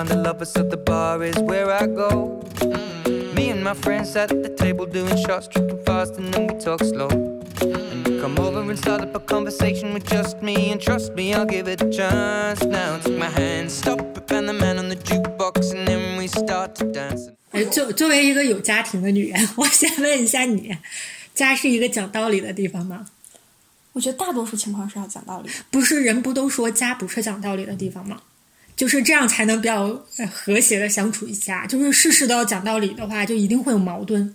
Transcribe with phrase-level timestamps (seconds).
[0.00, 2.42] find the lovers so the bar is where I go.
[3.34, 6.82] Me and my friends at the table doing shots, tripping fast, and then we talk
[6.82, 7.08] slow.
[7.60, 11.34] And you come over and start up a conversation with just me, and trust me,
[11.34, 12.64] I'll give it a chance.
[12.64, 16.26] Now take my hand, stop it, and the man on the jukebox, and then we
[16.28, 17.30] start to dance.
[17.50, 20.76] 哎，作作为一个有家庭的女人，我先问一下你，
[21.34, 23.06] 家是一个讲道理的地方吗？
[23.92, 25.54] 我觉得大多数情况是要讲道理的。
[25.70, 28.22] 不是人不都说家不是讲道理的地方吗？
[28.80, 29.88] 就是这样才能比较
[30.32, 31.66] 和谐的相处一下。
[31.66, 34.34] 就是事事都要讲道理的话，就一定会有矛盾，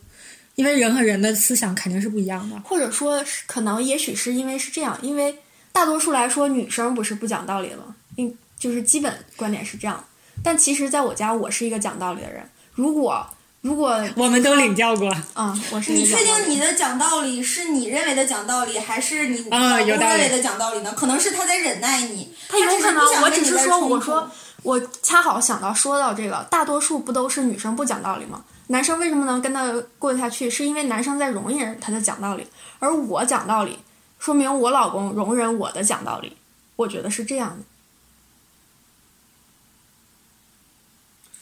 [0.54, 2.60] 因为人和人的思想肯定是不一样的。
[2.60, 5.36] 或者说可能也许是因为是这样，因为
[5.72, 7.96] 大多数来说女生不是不讲道理的吗？
[8.18, 10.06] 因就是基本观点是这样。
[10.44, 12.48] 但其实在我家，我是一个讲道理的人。
[12.72, 13.28] 如果
[13.66, 20.94] 如果我们都领教过，啊、我是你确定你的讲道理是你认为的讲道理，还是你 啊老公有道理认为的讲道理呢？
[20.96, 24.30] 可能是他在忍耐你，他有可能，我只是说，我说
[24.62, 28.44] 我恰好想到说到这个，大多数不都是女生不讲道理吗？
[28.68, 30.48] 男生为什么能跟他过得下去？
[30.48, 32.46] 是因为男生在容忍他的讲道理，
[32.78, 33.80] 而我讲道理，
[34.20, 36.38] 说明我老公容忍我的讲道理。
[36.76, 37.64] 我觉得是这样的，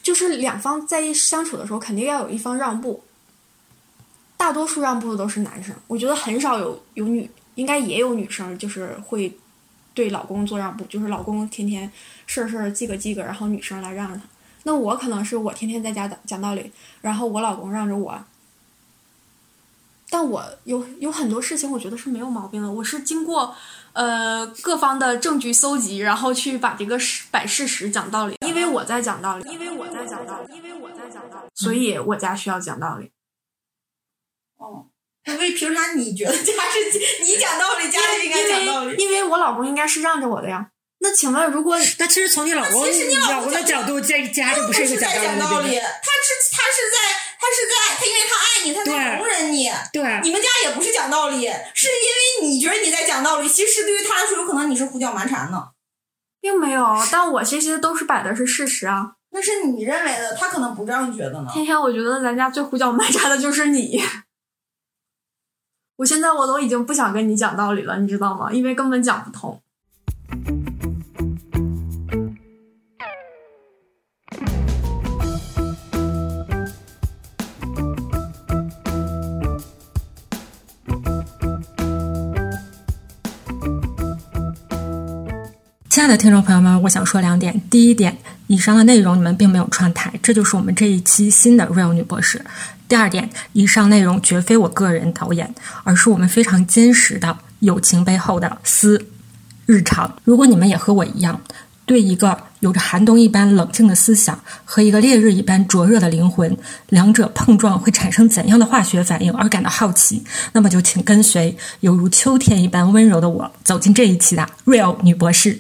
[0.04, 3.04] 就是两方在一相处的时候，肯定要有一方让步。
[4.36, 9.34] 大多数让步的都是男生，我觉得很少有有女，应该也有女生，就是会
[9.94, 11.90] 对老公做让步，就是老公天天
[12.26, 14.22] 事儿事儿记个记个，然后女生来让着他。
[14.64, 18.22] 那我可能是我天天在家讲讲道理，然后我老公让着我。
[20.10, 22.72] 但我有有很多事情，我觉得是没有毛病的。
[22.72, 23.56] 我是经过
[23.94, 28.36] 呃各方的证据搜集，然后去把这个事摆事实讲道理。
[28.46, 29.72] 因为我在讲道理，因为
[30.04, 33.12] 在讲道理，因为我在讲道理，所以我家需要讲道理。
[34.58, 34.88] 哦，
[35.26, 39.02] 那为凭啥你觉得家是你讲道理，家就应该讲道理？
[39.02, 40.70] 因为我老公应该是让着我的呀。
[41.00, 46.98] 那请问，如果那其实从你老公其实你老公的角度，这家就不是一个在讲道理的地道理，他是他是在
[47.40, 49.70] 他是在他因为他爱你，他在容忍你。
[49.92, 55.70] 对，你们家也不是讲道理，是因为你觉得你在讲道理，其实对于他来说，有可能你是胡搅蛮缠呢。
[56.40, 59.14] 并没有，但我这些都是摆的是事实啊。
[59.34, 61.50] 那是你认为的，他可能不这样觉得呢。
[61.52, 64.00] 天天，我觉得咱家最胡搅蛮缠的就是你。
[65.96, 68.52] 我现在我都已经不想跟你讲道理了，你知道吗？
[68.52, 69.60] 因为根本讲不通。
[86.04, 87.62] 亲爱的听众朋友们，我想说两点。
[87.70, 92.44] 第一点，以上的内容你们并没有串台，这就是我们这一期新的 Real 女博士。
[92.90, 95.56] 第二点，以上内容绝非我个人导演，
[95.86, 99.02] 而是我们非常坚实的友情背后的私
[99.66, 100.14] 日常。
[100.26, 101.40] 如果你们也和我一样，
[101.86, 106.54] 对一个有着寒冬一般冷静的思想和一个烈日一般灼热的灵魂，
[106.90, 110.22] 两者碰撞会产生怎样的化学反应而感到好奇，
[110.52, 115.58] 那么就请跟随犹如秋天一般温柔的我，走进这一期的 Real 女博士。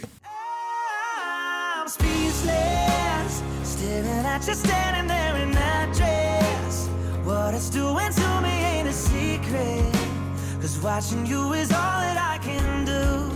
[11.11, 13.29] You is all that I can do.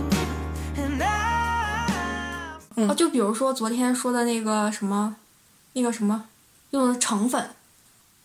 [0.74, 2.86] And I.
[2.88, 5.16] 啊，就比如说昨天说的那个什么，
[5.74, 6.24] 那个什么
[6.70, 7.50] 用的橙粉，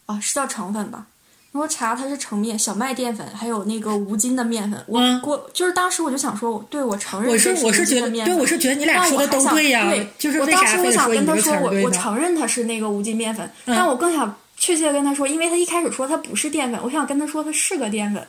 [0.05, 1.07] 啊，是叫橙粉吧？
[1.51, 4.81] 然后查它是成面、小麦淀粉，还有那个无筋的面粉。
[4.87, 11.91] 我、嗯我就是当时我就想说，对我承认我是我是觉得，对筋的面粉我是觉得你俩但说的都对呀，对，就是我当时我想跟他说，我我？
[11.91, 18.25] 承认它是那个无筋面粉，嗯但我更想确切的跟他说，因为他一开始说它不是淀粉，我想跟他说它是个淀粉。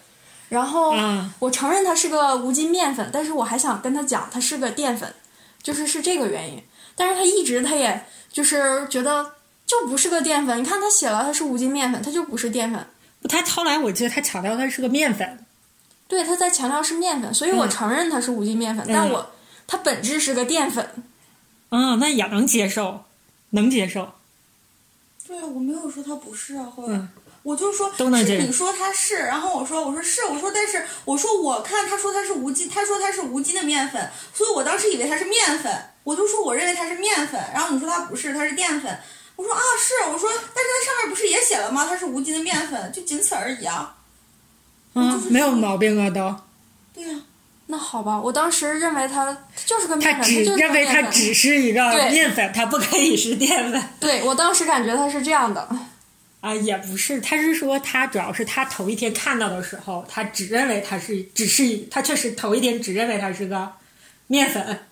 [0.54, 5.12] 然后嗯我承认它是个无筋面粉，但是我还想跟他讲它是个淀粉，
[5.62, 6.62] 就是是这个原因。
[6.96, 9.32] 但是他一直他也就是觉得
[9.66, 12.86] 就不是个淀粉，你看他写了它是无筋面粉，它就不是淀粉。
[13.28, 15.44] 他后来我记得他强调它是个面粉，
[16.06, 19.30] 对，他在强调是面粉，所以我嗯承认它是无筋面粉，但嗯我
[19.66, 20.88] 它本质是个淀粉。
[21.70, 23.04] 嗯，那也能接受，
[23.50, 24.12] 能接受。
[25.26, 27.08] 对啊，我没有说它不是啊，后来、嗯
[27.44, 35.70] 我就说都能这样是你说他是，然后我说我说是，我说但是我说我看他说他是无筋，他说他是无筋的面粉，所以我当时以为它是面粉，
[36.04, 38.98] 我就说我认为它是面粉，然后你说它不是，它是淀粉，
[39.36, 41.86] 我说啊是，我说但是它上面不是也写了吗？
[41.86, 43.94] 它是无筋的面粉，就仅此而已啊。
[44.94, 46.34] 嗯，没有毛病啊，都。
[46.94, 47.20] 对呀、
[47.66, 55.68] 那好吧，我当时认为它它就是个面粉，只就是个认为它面粉只是一个对面粉，它不可以是淀粉对我当时感觉它是这样的。
[56.44, 63.72] 啊，也不是，他是说他主要是他头一天看到的时候，他只认为他是，只是他确实头一天只认为他是个
[64.26, 64.84] 面粉，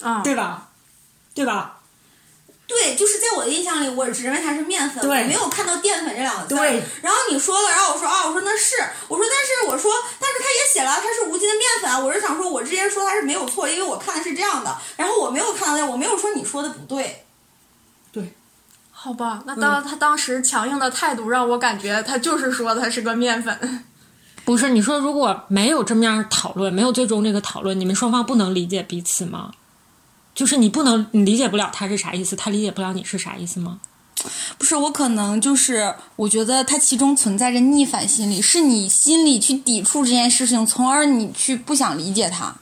[0.00, 0.70] 啊，对吧？
[1.32, 1.78] 对吧？
[2.66, 6.56] 对，就是在我的印象里，我只认为它是面粉，对我没有看到淀粉这两个字。
[6.56, 6.82] 对。
[7.00, 8.74] 然后你说了，然后我说啊，我说那是，
[9.06, 11.96] 我说但是我说，但是他也写了它是无机的面粉啊。
[11.96, 17.24] 我是想说，我之前说它是没有错，因为我看的是这样的，然后我没有看到那，我没有说你说的不对。
[19.00, 23.84] 好吧，那当他当时强硬的态度让我感觉他就是说他是个面粉。
[24.44, 29.52] 不是你说，如果没有这么样讨论，没有最终这个讨论，你们双方不能理解彼此吗？
[30.34, 33.78] 就是你不能，你理解不了他是啥意思，他理解不了你是啥意思吗？
[34.58, 42.56] 不是我可能就是，我觉得他其中存在着逆反心理，是你心里去抵触这件事情，从而你去不想理解他。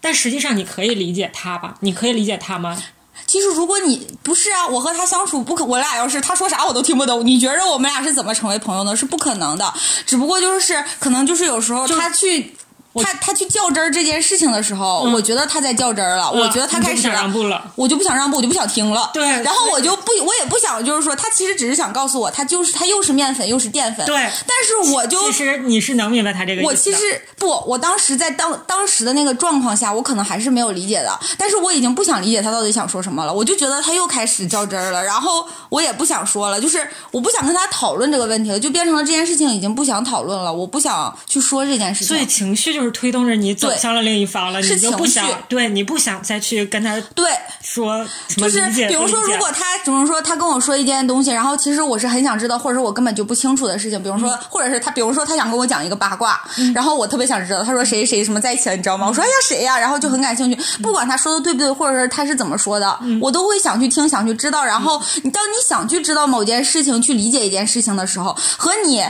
[0.00, 1.76] 但实际上你可以理解他吧？
[1.80, 2.82] 你可以理解他吗？
[3.26, 8.96] 其实如果你不是啊，我和他相处不可，我俩要是他说啥我都听不懂，你觉着我们俩是怎么成为朋友呢？
[8.96, 9.72] 是不可能的。
[10.06, 12.54] 只不过就是可能就是有时候他去。
[13.02, 17.72] 他他去较真儿这件事情的时候，嗯我觉得他在较真儿了，我觉得他开始你就不想让步了。
[17.74, 19.10] 我就不想让步，我就不想听了。
[19.14, 24.04] 对然后我就不，我也不想，就是说，他其实只是想告诉我，他就是他又是面粉又是淀粉。
[24.06, 26.66] 对但是我就其实你是能明白他这个意思。
[26.66, 42.08] 我其实不，我当时在当当时的那个状况下，我可能还是没有理解的，但是我已经不想理解他到底想说什么了，我就觉得他又开始较真儿了，然后我也不想说了，就是我不想跟他讨论这个问题了，就变成了这件事情已经不想讨论了，我不想去说这件事情。
[42.08, 47.30] 所以情绪就是推动着你走向了另一方了，是你就不想对你不想再去跟他对，
[47.62, 56.40] 说什么就是理解比如说，如果他，比如说他跟我说一件东西，然后其实我是很想知道，或者说我根本就不清楚的事情，比如说，或者是他，比如说他想跟我讲一个八卦，
[56.74, 59.06] 然后我特别想知道，他说谁谁什么在一起了，你知道吗？
[59.08, 64.64] 我说哎呀谁呀，然后就很感兴趣，不管他说的对不对，或者是他是怎么说的，我都会想去听，想去知道。
[64.64, 69.04] 然后你当你想去知道某件事情，去理解一件事情的时候，和你。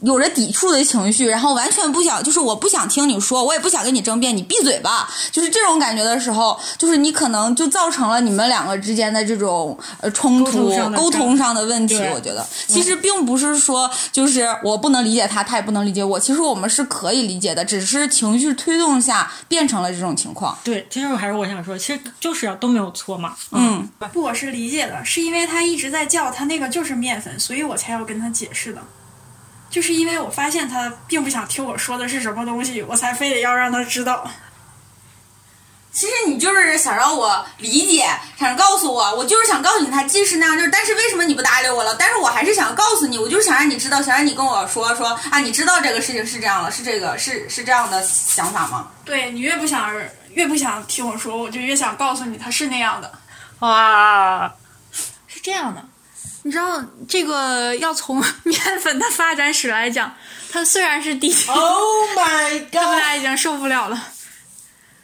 [0.00, 11.96] 有着抵触的情绪，然后完全不想，就是我不想听你说，我也不想跟你争辩，你闭嘴吧，就是这种感觉的时候，就是你可能就造成了你们两个之间的这种呃冲突、沟通上的沟通上的问题。
[12.14, 20.56] 我觉得其实并不是说就是我不能理解他，他也不能理解我，其实我们是可以理解的，只是情绪推动下变成了这种情况。
[20.62, 23.34] 对，其实还是我想说，其实就是要都没有错嘛。
[23.50, 28.82] 嗯，不，我是理解的，是因为他一直在叫他那个就是面粉，所以我才要跟他解释的。
[29.70, 34.28] 就是因为我发现他并不想听我说的是什么东西，我才非得要让他知道。
[35.92, 38.06] 其实你就是想让我理解，
[38.38, 41.96] 想告诉我，我就是想告诉你他既是那样，就是但是为什么你不搭理我了？
[41.98, 48.88] 但是我还是想告诉你，我就是想让你知道，想让你跟我说说啊，你知道这个事情是这样了，是这个是是这样的想法吗？
[49.06, 49.90] 对你越不想
[50.32, 53.10] 越不想听我说，我就越想告诉你他是那样的。
[53.60, 54.52] 哇，
[55.26, 55.82] 是这样的，
[56.46, 60.14] 你知道这个要从 面粉的发展史来讲，
[60.48, 64.00] 它虽然是第一 Oh my 他们俩已经受不了了。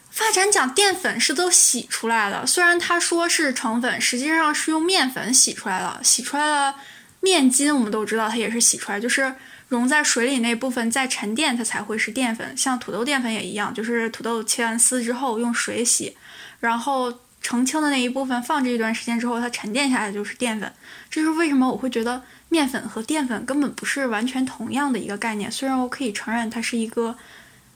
[0.08, 5.98] 发展讲淀粉是都洗出来的，虽然他说是成粉，实际上是用面粉洗出来的。
[6.04, 6.74] 洗出来的
[7.18, 9.34] 面筋，我们都知道它也是洗出来，就是
[9.66, 12.56] 溶在水里那部分再沉淀，它才会是淀粉。
[12.56, 16.16] 像土豆淀粉也一样，就是土豆切完丝之后用水洗，
[16.60, 17.12] 然后
[17.42, 20.72] 澄清的那一部分放置一段时间之后，它沉淀下来就是淀粉。
[21.10, 25.50] 这是为什么我会觉得面粉和淀粉根本不是完全同样的一个概念。
[25.50, 27.16] 虽然我可以承认它是一个，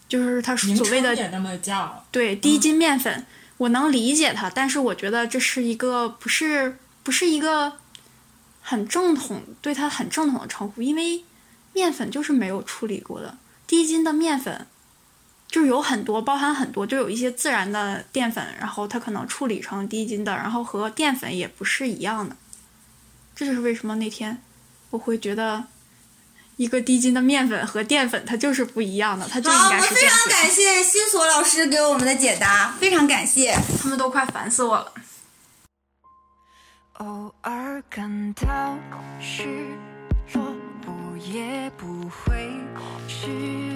[0.08, 1.14] 就是它所谓的
[2.12, 7.72] 对低筋面粉，我能理解它，但是我觉得这是一个不是不是一个
[8.62, 11.24] 很正统对它很正统的称呼，因为
[11.72, 14.66] 面粉就是没有处理过的低筋的面粉。
[15.56, 22.36] 就是有很多，包含很多，就有一些自然的淀粉，然后它可能处理成低筋的，然后和淀粉也不是一样的。
[23.34, 24.36] 这就是为什么那天
[24.90, 25.64] 我会觉得
[26.58, 30.28] 一个低筋的面粉和淀粉它就是不一样的，它就应好，我该们非常。
[30.28, 33.58] 感谢新索老师给我们的解答，非常感谢。
[33.80, 34.92] 他们都快烦死我了。
[36.98, 38.76] 偶尔感到
[39.18, 39.44] 失
[40.34, 42.50] 落，我也不会
[43.08, 43.75] 示弱。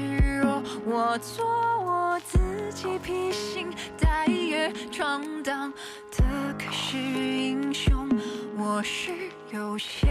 [0.84, 1.44] 我做
[1.84, 2.38] 我自
[2.74, 5.72] 己，披星戴月闯荡
[6.16, 6.24] 的
[6.58, 8.08] 可是英雄。
[8.56, 9.12] 我是
[9.52, 10.08] 有些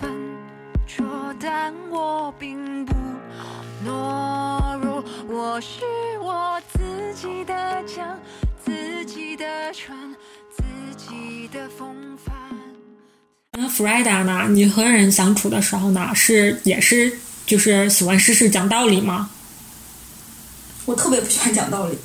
[0.00, 0.12] 笨
[0.86, 1.04] 拙，
[1.40, 2.94] 但我并不
[3.86, 5.04] 懦弱。
[5.28, 5.84] 我是
[6.20, 8.18] 我自己的桨，
[8.64, 9.96] 自己的船，
[10.50, 10.62] 自
[10.96, 12.34] 己的风帆。
[13.52, 14.46] 那弗莱达呢？
[14.48, 19.30] 你和人相处的时候呢，是也是就是喜欢事事讲道理吗？
[20.84, 21.98] 我特别不喜欢讲道理，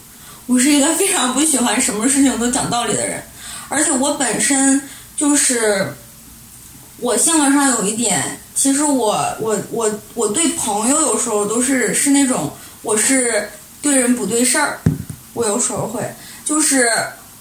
[0.46, 3.22] 我是一个非常不喜欢什么事情都讲道理的人，
[3.68, 4.82] 而且我本身
[5.16, 5.94] 就是
[7.00, 13.50] 我性格上有一点，其实我我我我对朋友有时候都是是那种我是
[13.82, 14.80] 对人不对事儿，
[15.34, 16.02] 我有时候会
[16.46, 16.90] 就是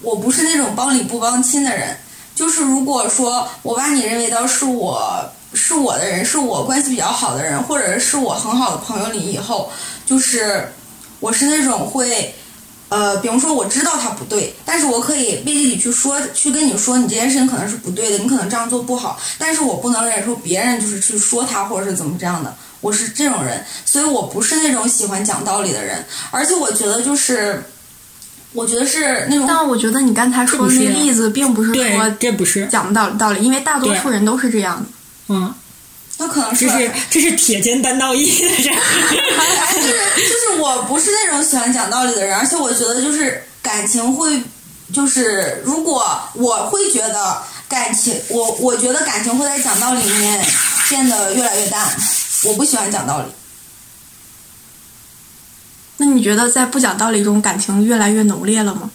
[0.01, 1.97] 我不是那种帮理不帮亲的人。
[2.35, 9.73] 就是如果说我把你认为到是我是我的人，是我关系比较好的人，或者是我很好的朋友里以后，
[10.07, 10.71] 就是
[11.21, 12.35] 我是那种会。
[12.91, 27.63] 呃，比方说我知道他不对，但是我可以背地里去说，去跟你说，你这件事情可能是不对的，你可能这样做不好，但是我不能忍受别人就是去说他或者是怎么这样的，我是这种人，所以我不是那种喜欢讲道理的人，而且我觉得就是，
[28.55, 34.87] 我觉得是那种，但我觉得你刚才说的那个例子，并不是说，这不是，讲不道道理，因为大多数人都是这样的。
[35.29, 35.53] 嗯，
[36.19, 38.57] 那可能是这是这是铁肩担道义的人。
[38.59, 38.71] 就
[39.81, 44.43] 是就是我不是那种喜欢讲道理的人，而且我觉得就是感情会，
[44.93, 50.45] 就是如果我会觉得感情，我我觉得感情会在讲道理里面
[50.89, 51.89] 变得越来越淡，
[52.45, 53.27] 我不喜欢讲道理。
[55.99, 58.91] 那你觉得在不讲道理中，感情越来越浓烈了吗？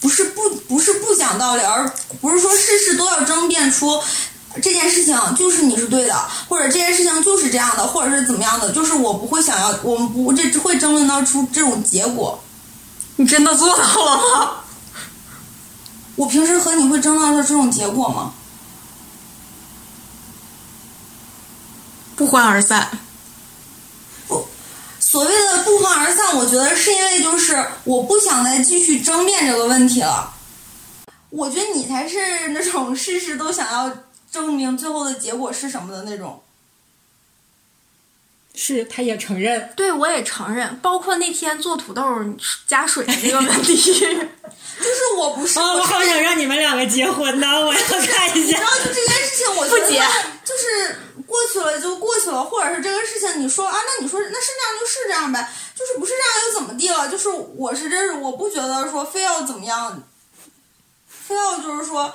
[0.00, 1.86] 不是不不是不讲道理，而
[2.20, 4.00] 不是说事事都要争辩出
[4.62, 6.14] 这件事情就是你是对的，
[6.48, 12.38] 或者这件事情就是这样的，或者是怎么样的，就是我不会想要，我们不这会争论到出这种结果。
[13.16, 14.50] 你真的做到了吗？
[16.16, 18.32] 我平时和你会争论到这种结果吗？
[22.16, 22.90] 不欢而散。
[24.98, 30.32] 所谓的不欢而散，我觉得是因为就是我不想再继续争辩这个问题了。
[31.30, 33.90] 我觉得你才是那种事事都想要
[34.30, 36.42] 证明最后的结果是什么的那种。
[38.52, 39.72] 是，他也承认。
[39.76, 42.02] 对，我也承认，包括那天做土豆
[42.66, 43.76] 加水的这个问题。
[44.80, 47.46] 就是我不是，啊、我是好想让你们两个结婚呢！
[47.46, 48.58] 我要看一下。
[48.58, 50.02] 然后就这件事情，我不结
[50.44, 57.08] 就是过去了就过去了，或者是这个事情，你说啊，那你说那是这样就是这样呗，就是不是这样又怎么地了？
[57.08, 60.02] 就是我是这，我不觉得说非要怎么样，
[61.08, 62.12] 非要就是说。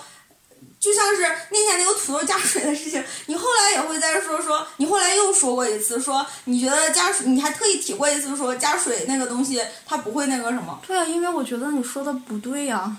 [0.85, 10.79] 就像是那天那个土豆加水的事情，你后来也会再说说，你后来又说过一次，说你觉得加水，你还特意提过一次说加水那个东西它不会那个什么。
[10.85, 12.97] 对啊，因为我觉得你说的不对呀、啊，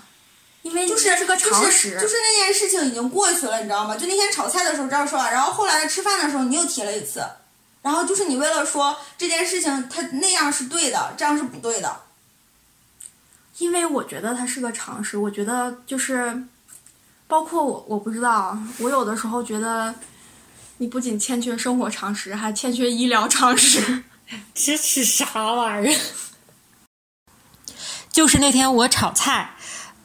[0.63, 3.95] 因为就是是个常识，就是，就是那件事情已经过去了，你知道吗？
[3.95, 7.25] 就那天炒菜的时候这样说完，然后后来吃饭的时候你又提了一次，
[7.81, 12.01] 然后就是你为了说这件事情它那样是对的，这样是不对的。
[13.59, 16.43] 因为我觉得它是个常识，我觉得就是。
[17.27, 19.93] 包括我，我不知道，我有的时候觉得，
[20.77, 24.03] 你不仅欠缺生活常识，还欠缺医疗常识。
[24.55, 25.99] 这是啥玩意儿？
[28.11, 29.49] 就是那天我炒菜，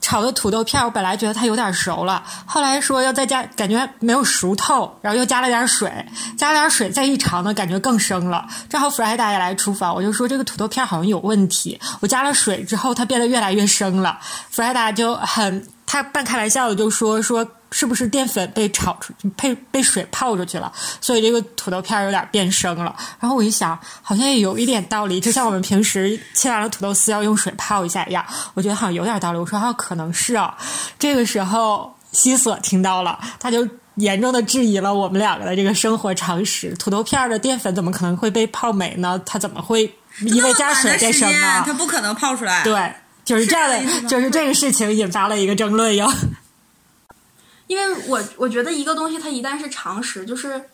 [0.00, 5.91] 炒的土豆片，我本来觉得它有点熟了，后来说要再加，感觉没有熟透，然后又加了点水，
[6.37, 8.47] 加了点水再一尝呢，感觉更生了。
[8.69, 11.81] 正好弗莱达也来厨房，我就说这个土豆片好像有问题。
[12.00, 14.19] 我加了水之后，它变得越来越生了。
[14.50, 15.69] 弗莱达就很。
[15.93, 20.73] 他半开玩笑的就说说是不是淀粉被炒出被被水泡出去了，
[21.03, 22.97] 所以这个土豆片有点变生了。
[23.21, 29.39] 然后我一想，好像也有一点道理，就像我们平时切完了土豆丝要用水泡一下一样，我觉得好像有点道理。
[29.39, 30.57] 我说啊，可能是啊。
[30.99, 39.21] 这个时候西索听到了，他就严重的质疑了我们两个的这个生活常识：土豆片的淀粉怎么可能会被泡没呢？
[39.27, 41.63] 它怎么会因为加水变生呢？
[41.67, 42.65] 它不可能泡出来。
[42.65, 42.95] 对。
[43.25, 43.71] 就是这样
[44.02, 46.12] 的，就是这个事情引发了一个争论哟。
[47.69, 50.69] 因为我我觉得一个东西它一旦是常识，就是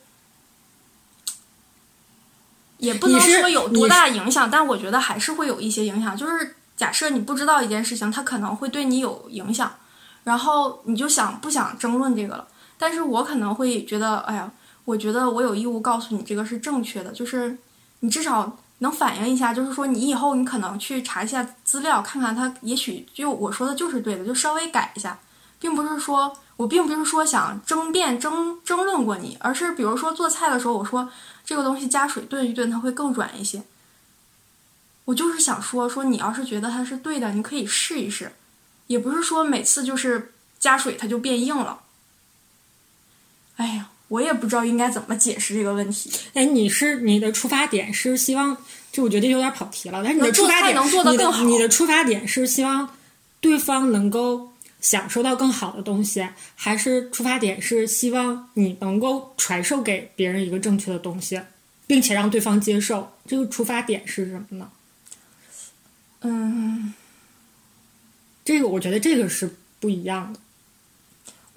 [2.79, 6.17] 也不能说有多大影响，但我觉得还是会有一些影响。
[6.17, 9.73] 就是假设你不知道一件事情，它可能会对你有影响，
[10.25, 12.49] 然后你就想不想争论这个了？
[12.79, 14.51] 但是我可能会觉得，哎呀，
[14.87, 17.59] 我觉得我有义务告诉你这个是正确的，就是
[18.01, 18.59] 你至少。
[18.79, 25.19] 能反映一下，就是说你以后你可能去查一下资料，看看它也许就我说的就是对的，就稍微改一下，
[25.59, 31.11] 并不是说我并不是说想争辩争争论过你，而是比如说做菜的时候，我说
[31.45, 33.63] 这个东西加水炖一炖它会更软一些。
[35.07, 38.33] 我就是想说说你要是觉得它是对的，你可以试一试，
[38.87, 41.81] 也不是说每次就是加水它就变硬了。
[43.57, 43.91] 哎呀。
[44.09, 46.11] 我也不知道应该怎么解释这个问题。
[46.35, 48.57] 哎，你是你的出发点是希望，
[48.91, 50.03] 就我觉得有点跑题了。
[50.03, 51.45] 但是你的出发点能做得更好。
[51.45, 52.89] 你的出发点是希望
[53.41, 54.51] 对方能够
[54.81, 61.41] 享受到更好的东西，还是出发点是希望你能够传授给别人一个正确的东西，
[61.87, 63.13] 并且让对方接受？
[63.27, 64.71] 这个出发点是什么呢？
[66.21, 66.95] 嗯，
[68.45, 70.41] 这个我觉得这个是不一样的。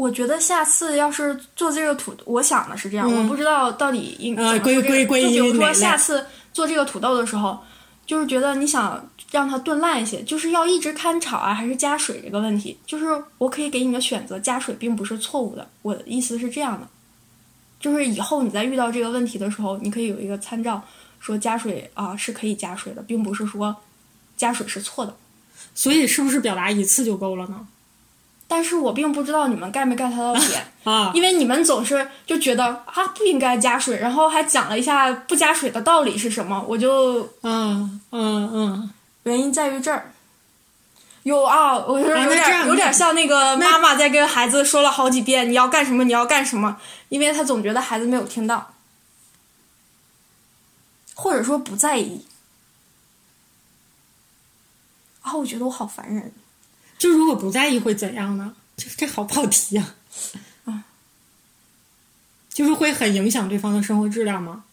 [0.02, 7.60] 我觉得下次要是做这个土，我想的是这样，嗯、我不知道到底应呃归归归就比如说下次做这个土豆的时候，
[8.08, 15.70] 就是觉得你想让它炖烂一些，就是要一直看炒啊，还是加水这个问题，就是我可以给你个选择，加水并不是错误的。
[15.84, 16.88] 我的意思是这样的，
[17.80, 20.82] 就是以后你在遇到这个问题的时候，你可以有一个参照，
[21.20, 23.76] 说加水啊是可以加水的，并不是说
[24.36, 25.16] 加水是错的。
[25.76, 27.68] 所以是不是表达一次就够了呢？
[28.54, 38.94] 但是我并不知道你们 get 没 get 到点， 啊，因为你们总是就觉得啊不应该加水，然后还讲了一下不加水的道理是什么，我就嗯嗯嗯，
[39.24, 40.12] 原因在于这儿。
[41.24, 46.76] 有啊，我说有点、有点像那个妈妈在跟孩子说了好几遍你要干什么你要干什么，
[47.08, 48.74] 因为他总觉得孩子没有听到，
[51.16, 52.26] 或者说不在意。
[55.22, 56.34] 啊，我觉得我好烦人。
[57.02, 58.54] 就如果不在意会怎样呢？
[58.78, 59.96] 这这好跑题呀、
[60.66, 60.84] 啊，
[62.54, 64.66] 就是会很影响对方的生活质量吗？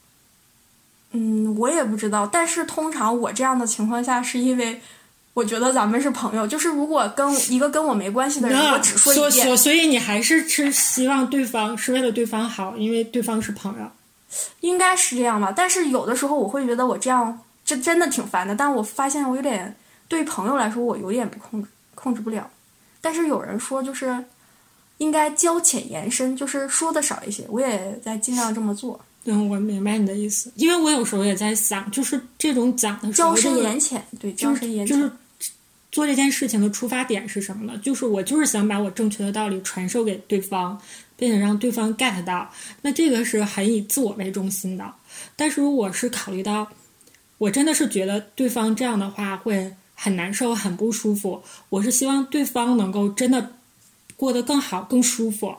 [1.13, 4.79] 嗯，我也不知道，但是通常我这样的情况下，是因为
[5.33, 6.47] 我觉得咱们是朋友。
[6.47, 13.91] 就是如果跟一个跟我没关系的人，我只说所一遍所，所以你还是是希望对方是为了对方好，因为对方是朋友。
[14.61, 15.51] 应该是这样吧。
[15.51, 19.75] 但是有的时候我会觉得我这样这真的挺烦的，但我发现我有点
[20.09, 21.69] 对朋友来说，我有点不控制
[22.09, 22.51] 控制不了。
[23.03, 24.25] 但是有人说就是
[24.97, 34.99] 应该交浅言深，就是说的少一些，我也在尽量这么做，嗯，我明白你的意思，因为我有时候也在想，就是这种讲的交深言浅，对，就是交深言浅。
[34.99, 35.13] 就是
[35.93, 37.79] 做这件事情的出发点是什么呢？
[37.83, 40.81] 就是我就是想把我正确的道理传授给对方，
[41.17, 42.51] 并且让对方 get 到。
[42.83, 44.91] 那这个是很以自我为中心的。
[45.37, 46.67] 但是如果是考虑到，
[47.39, 51.43] 我真的是觉得对方这样的话会很难受、很不舒服。
[51.71, 53.55] 我是希望对方能够真的
[54.15, 55.53] 过得更好、更舒服。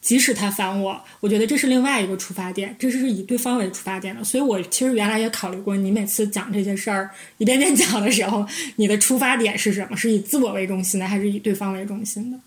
[0.00, 4.24] 即使他烦我，我觉得这是另外一个出发点，这是以对方为出发点的。
[4.24, 8.44] 所以我其实原来也考虑过，你每次讲这些事儿一遍遍讲的时候，
[8.76, 9.96] 你的出发点是什么？
[9.96, 12.38] 是以自我为中心的，还是以对方为中心的？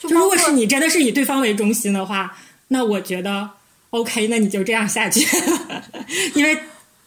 [0.00, 3.50] 就就如果是你真的是以对方为中心的话，那我觉得
[3.90, 5.26] OK，那你就这样下去，
[6.34, 6.56] 因为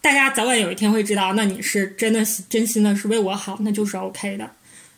[0.02, 4.50] 大家早晚有一天会知道，那你是真的真心的是为我好，那就是 OK 的。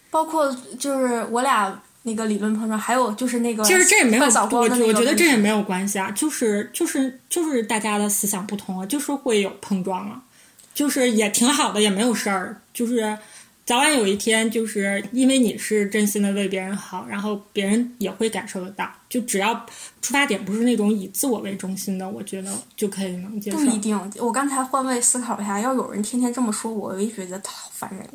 [0.10, 10.22] 包括就是我俩那个理论碰撞，还有就是那个其实这也没有，我我觉得这也没有关系啊，就是就是就是大家的思想不同啊，就是会有碰撞啊，
[10.74, 13.18] 就是也挺好的，也没有事儿，就是
[13.66, 19.54] 早晚有一天，就是因为你是真心的为别人好，然后别人也会感受得到，就只要
[20.02, 23.66] 出发点不是那种以自我为中心的，我觉得就可以能接受不。
[23.66, 23.98] 一定。
[24.18, 28.06] 我刚才换位思考一下，要有人天天这么说我，我也觉得好烦人。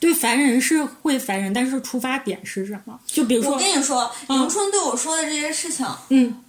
[0.00, 2.98] 对烦人是会烦人，但是出发点是什么？
[3.06, 6.42] 就比如说我，跟你说，迎春对我说的这些事情，嗯，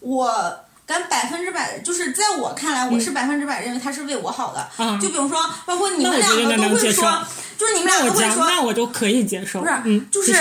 [0.00, 4.68] 我敢百分之百，就是在我看来，我是百分之百认为他是为我好的。
[4.78, 7.26] 嗯就比如说，包括你们两个都会说，
[7.58, 9.60] 就是你们那我讲，两个都会说，那我就可以接受。
[9.60, 10.32] 不是嗯，就是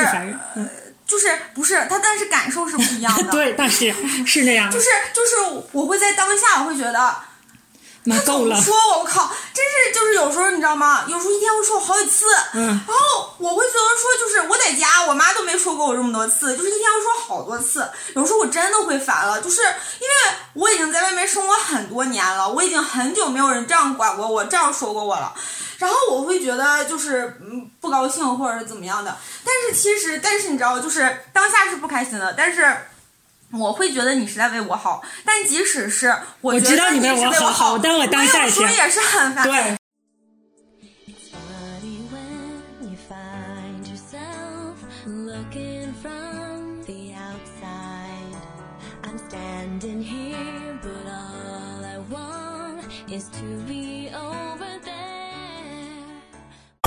[1.05, 3.31] 就是不是他，但是感受是不一样的。
[3.31, 3.93] 对，但是
[4.25, 4.77] 是那样的。
[4.77, 7.15] 就是就是我会在当下我会觉得。
[8.05, 8.59] 那够了。
[8.61, 11.05] 说我，我靠，真是就是有时候你知道吗？
[11.07, 17.87] 有时候一天会说我好几次，嗯然后我会觉得说，就是我在家，我妈都没说过我这么多次，就是一天会说好多次。
[18.15, 25.33] 有时候我真的会烦了，就是因为我已经在外面生活很多年了，我已经很久没有人这样管过我，这样说过我了。
[25.77, 32.75] 然后我会觉得就是嗯不高兴或者是怎么样的，但是其实但是你知道，就是当下是不开心的，但是。
[33.59, 39.43] 我会觉得你是在为我好，但即使是我知道得你是为我好为好，好但我当时也是很烦。
[39.43, 39.53] 对
[41.13, 42.59] ，Funny when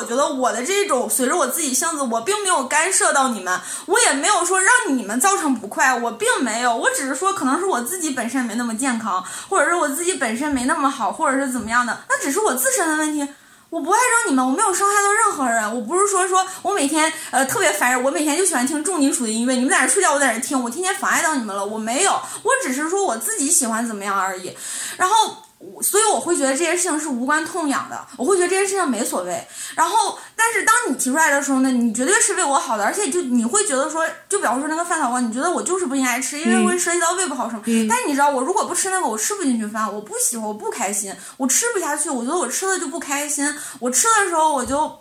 [0.07, 13.29] 觉得我的这种随着我自己性子，我并没有干涉到你们，我也没有说让你们造成不快，我并没有，我只是说可能是我自己本身没那么健康，或者是我自己本身没那么好，或者是怎么样的，那只是我自身的问题。
[13.69, 15.75] 我不爱让你们，我没有伤害到任何人。
[15.75, 21.67] 我不是说说我每天呃特别烦人，我每天就喜欢听重金属的音乐，你们在那睡觉，我在那听，我天天妨碍到你们了。
[21.67, 22.13] 我没有，
[22.45, 24.57] 我只是说我自己喜欢怎么样而已。
[24.97, 25.37] 然后
[25.83, 29.47] 所以我会觉得这些事情是无关痛痒的，我会觉得这些事情没所谓。
[29.75, 37.63] 然后，但是当你提出来的时候呢，你绝对是为我好的，而且就你会觉得说，就比方说那个饭扫光，你觉得我就是不应该吃，因为会涉及到胃不好什么。
[37.89, 44.93] 但是你知道，我如果不吃那个，我吃不进去饭，我不喜欢，我不开心，我吃不下去，我觉得我吃的就不开心，我吃的时候我就。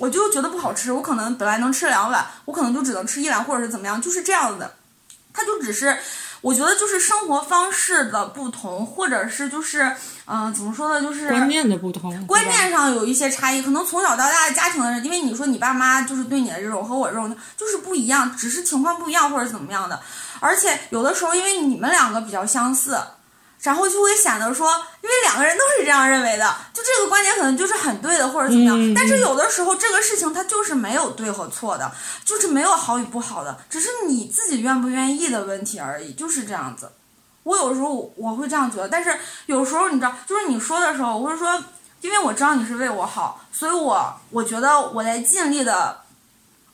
[0.00, 4.74] 我就觉得不好吃，我可能本来能吃两碗，我可能就只能吃一碗，或者是怎么样，就是这样子的。
[5.34, 5.94] 它就只是，
[6.42, 9.82] 我觉得就是生活方式的不同，或者是就是
[10.26, 19.98] 嗯、呃怎么说呢，就是观念的不同，观念上有一些差异，可能从小到大的家庭的人，因为你说你爸妈就是对你的这种和我这种就是不一样，只是情况不一样或者怎么样的，
[20.40, 22.98] 而且有的时候因为你们两个比较相似，
[23.62, 24.68] 然后就会显得说，
[25.00, 31.90] 因为两个人都是这样认为的，就这个观点可能就是很对的或者怎么样，嗯但是有的时候这个事情它就是没有对和错的，
[32.24, 36.90] 就是没有好与不好的，只是你自己愿不愿意的问题而已，就是这样子。
[37.44, 41.62] 我有时候我会这样觉得，但是有时候你知道，就是你说的时候，我会说，
[42.00, 46.00] 因为我知道你是为我好，所以我我觉得我在尽力的，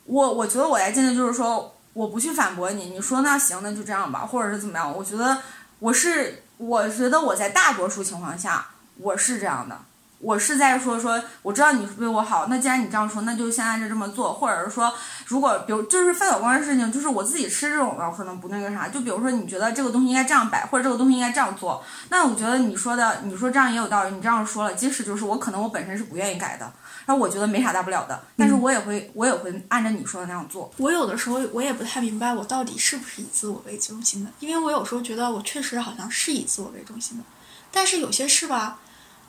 [0.05, 4.91] 我我觉得我在尽力就是说，我不去反驳你，你说那行，那就这样吧，或者是怎么样？
[4.95, 5.37] 我觉得
[5.79, 8.65] 我是，我觉得我在大多数情况下
[8.97, 9.77] 我是这样的。
[10.19, 14.93] 我是在说说，我知道你为我好，那既然你这样说，那就现在就这么做，或者是说，
[15.27, 18.89] 如果比如就是范小光的事情，就是我自己吃这种的，可能不那个啥。
[18.89, 26.69] 就比如说，你觉得这个东西应该这样摆，或者这个东西应该这样做，那我觉得你说的，你说这样也有道理，你这样说了，即使就是我可能我本身是不愿意改的，
[27.09, 30.71] 然后我觉得没啥大不了的，但是我也会我也会按照你说的那样做。
[30.77, 37.23] 我有的时候我也不太明白我到底是不是以自我为中心的，因为我有时候觉得我确实好像是以自我为中心的，
[37.71, 38.79] 但是有些事吧，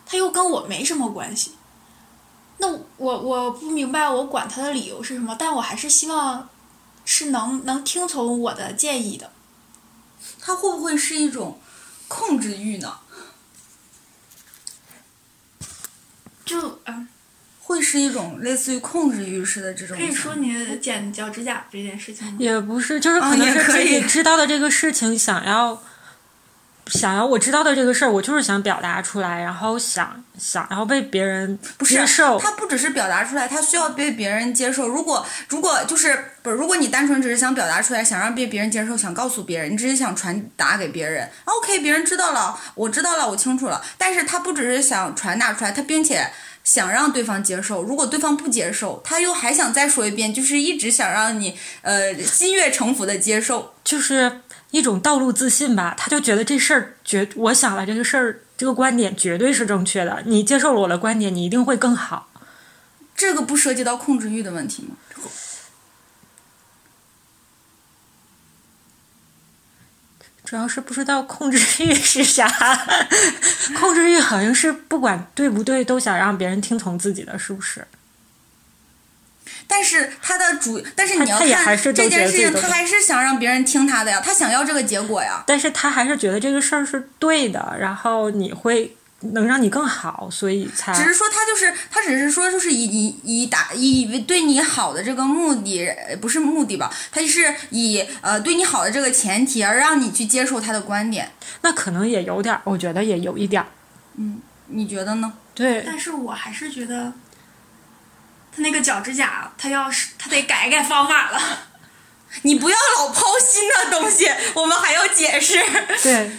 [0.04, 1.54] 它又跟我没什么关系。
[2.58, 6.50] 那我我不明白我管他的理由是什么，但我还是希望
[7.06, 9.32] 是能能听从我的建议的。
[10.38, 11.58] 他会不会是一种
[12.08, 12.98] 控制欲呢？
[16.44, 17.08] 就嗯，
[17.70, 19.96] 会是一种类似于控制欲似的这种。
[19.96, 22.34] 可以说你剪脚趾甲这件事情吗？
[22.36, 25.80] 也不是，就是啊可能是自也可以己知道的这个事情，想要
[26.88, 32.40] 想要我知道的这个事儿，我就是想表达出来，然后想想要被别人不是接受。
[32.40, 34.88] 它不只是表达出来，他需要被别人接受。
[34.88, 43.80] 如果如果就是不是，如果你单纯只是想表达出来，想让被别人接受，想告诉别人，你只是想传达给别人，OK，别人知道了，我知道了，我清楚了。
[43.96, 46.28] 但是他不只是想传达出来，他并且
[46.72, 47.82] 想让对方接受。
[47.82, 53.74] 如果对方不接受，他又还想再说一遍，就是一直想让你呃心悦诚服的接受。
[53.82, 60.22] 就是一种道路自信吧，他就觉得这事儿绝，我想了这个事儿，这个观点绝对是正确的。
[60.26, 62.28] 你接受了我的观点，你一定会更好。
[63.16, 64.94] 这个不涉及到控制欲的问题吗？
[70.50, 72.44] 主要是不知道控制欲是啥，
[73.78, 77.86] 控制欲好像是不管对不对都想让别人听从自己的，是不是？
[79.68, 85.44] 但是他的主，但是你要看这件事情，他还是想让别人听他的呀，他想要这个结果呀。
[85.46, 101.30] 但是他还是觉得这个事儿是对的，然后你会能让你更好，所以才只是说他就是他只是说就是以以以打以为对你好的这个目的呃不是目的吧，他是以呃对你好的这个前提而让你去接受他的观点，
[101.62, 103.64] 那可能也有点，我觉得也有一点
[104.16, 105.32] 嗯，你觉得呢？
[105.54, 107.12] 对，但是我还是觉得，
[108.54, 111.40] 他那个脚趾甲，他要是他得改改方法了。
[112.42, 115.58] 你不要老抛新的东西，我们还要解释。
[116.02, 116.30] 对，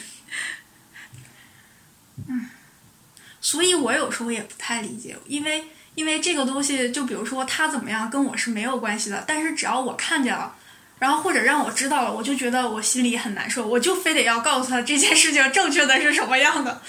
[3.41, 10.55] 所以我有时候也不太理解，因为因为这个东西，就比如说他怎么样跟我是没有关系的，但是只要我看见了，
[10.99, 16.81] 然后或者让我知道了，我就觉得我心里很难受，我就非得要告诉他这件事情正确的是什么样的。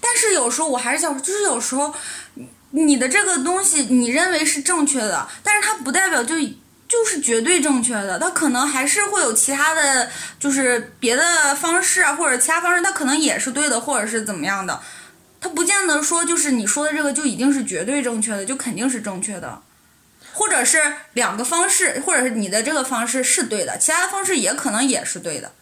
[0.00, 1.92] 但是有时候我还是想说，就是有时候
[2.70, 6.36] 你你的这个东西你认为是正确的，但是它不代表就
[6.90, 14.80] 就是绝对正确的，他可能还是会有其他的就是别的方式啊，或者其他方式，他可能也是对的，或者是怎么样的。
[15.40, 19.62] 他不见得说就是你说的这个就一定是绝对正确的，就肯定是正确的，
[20.32, 25.52] 或者是两个方式，或者是你的这个方式是对的，其他的方式也可能也是对的。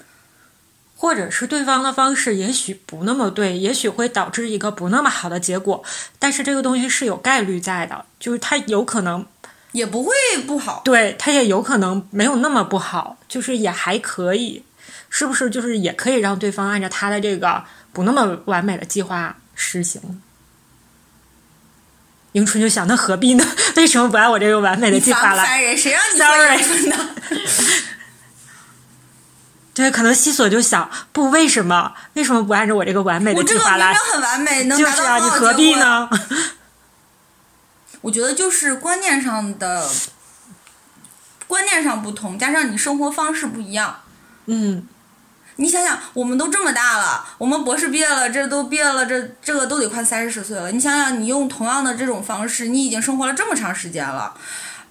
[0.97, 5.85] 或者是对方的方式也许不那么对，也许会导致一个不那么好的结果，
[6.19, 9.25] 但是这个东西是有概率在的，就是它有可能
[9.79, 10.13] 也不会
[10.47, 14.65] 不好，对，它也有可能没有那么不好，就是也还可以，
[15.09, 15.49] 是不是？
[15.49, 17.63] 就是也可以让对方按照他的这个
[17.93, 20.21] 不那么完美的计划实行。
[22.33, 23.45] 迎春就想，那何必呢？
[23.77, 25.45] 为什么不按我这个完美的计划来？
[25.45, 25.77] 烦人？
[25.79, 26.97] 谁让你说 Sorry 缘分的？
[29.75, 31.95] 对，可能西索就想，不，为什么？
[32.15, 33.93] 为什么不按照我这个完美的我这个计划来？
[33.93, 35.55] 明明很完美，能达就是啊，你何结果？
[35.55, 36.11] 必呢？
[38.01, 39.91] 我觉得就是观念上的
[41.47, 44.01] 观念上不同，加上你生活方式不一样。
[44.47, 44.87] 嗯，
[45.57, 50.71] 你想想，我们都这么大了，我们博士毕业了，这都毕业了，这这个都得快三十岁了。
[50.71, 54.35] 你想想，你用同样的这种方式，你已经生活了这么长时间了，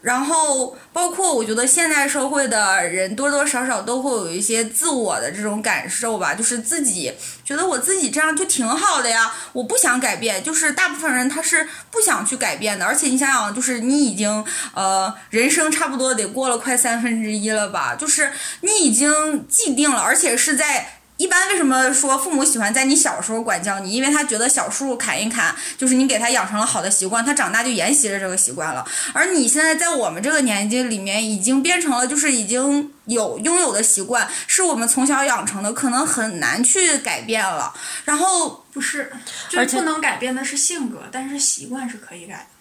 [0.01, 7.12] 然后包括我觉得现代社会的人多多少少都会有一些自我的这种感受吧，就是自己
[7.43, 10.43] 觉得我自己这样就挺好的呀，我不想改变。
[10.43, 18.31] 就是大部分人他是不想去改变的，而且你想想，就是你已经呃人生差不多得过了快三分之一了吧，就是
[18.62, 20.93] 你已经既定了，而且是在。
[21.17, 23.91] 一般为什么说父母喜欢在你小时候管教你？
[23.91, 28.86] 因为他觉得小树砍一砍，就是你给他养成了好的习惯，他长大就沿袭着这个习惯了。
[29.13, 37.73] 而你现在在我们这个年纪里面，已经变成了就是已经有拥有的习惯，是我们从小养成的，可能很难去改变了。
[38.06, 39.12] 然后，不是，
[39.49, 42.57] 就是不能改变的是性格，但是习惯是可以改的。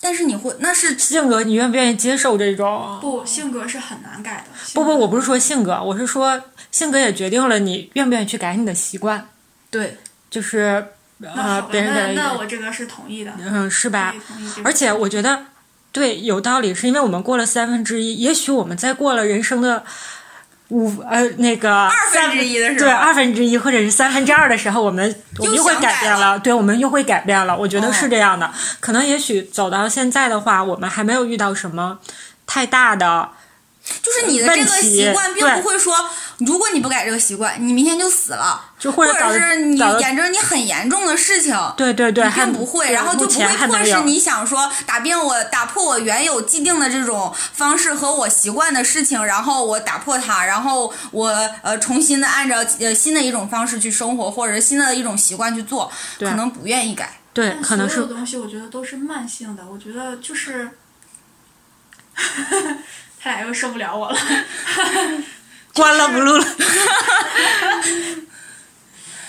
[0.00, 2.98] 但是你会那是性格，你愿不愿意接受这种？
[3.00, 4.44] 不，性格是很难改的。
[4.74, 5.38] 不不，我不是说。
[5.38, 9.28] 性格，我是说性格也决定了你愿不愿意去改你的习惯，
[9.70, 9.96] 对，
[10.30, 10.86] 就是
[11.22, 13.32] 啊呃别人的那我这个是同意的。
[13.38, 14.14] 嗯是吧
[14.62, 15.46] 而且我觉得
[15.92, 19.84] 对有道理，是因为我们过了三分之一，也许我们在过了人生的
[20.70, 27.56] 五呃那个二分之一的时候对二分之一或者是三分之二的时候，我们我们又会改改变了对，我们又会改变了。
[27.56, 31.98] 我觉得哦是这样的，可能也许走到现在的话，我们还没有遇到什么
[32.46, 33.28] 太大的。
[34.02, 35.94] 就是你的这个习惯，并不会说，
[36.38, 41.54] 如果你不改这个习惯，你明天就死了，或就或者是你搞得眼着你很严重的事情。
[41.76, 51.28] 对对对，还并不会，然后就不会迫使你想说打遍我打破我原有既定的这种方式和我习惯的事情，然后我打破它，然后我
[51.62, 57.20] 呃重新的按照呃新的一种方式去生活，或者是新的一种习惯去做，可能不愿意改。
[57.32, 59.62] 对，可能是所有东西，我觉得都是慢性的。
[59.70, 60.68] 我觉得就是，
[63.22, 64.18] 他俩又受不了我了。
[65.74, 66.44] 关了不录了。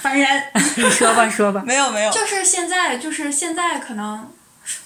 [0.01, 0.43] 烦人。
[0.77, 4.31] 你说吧说吧，没有没有，就是现在，就是现在，可能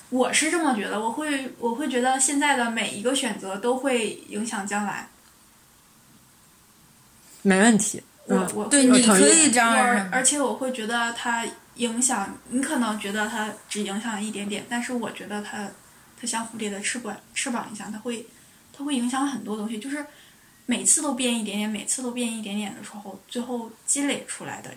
[0.09, 5.07] 我是这么觉得，我会我会觉得现在的每一个选择都会影响将来。
[7.41, 8.03] 没问题。
[8.25, 15.69] 我嗯，我对，你可以这样而且我会觉得它影响，你可能觉得它只影响一点点，但是我觉得它
[16.19, 18.25] 它像蝴蝶的翅膀翅膀一样，它会
[18.77, 20.05] 它会影响很多东西，就是
[20.65, 24.71] 每次都变一点点，每次都变一点点的时候，最后积累出来的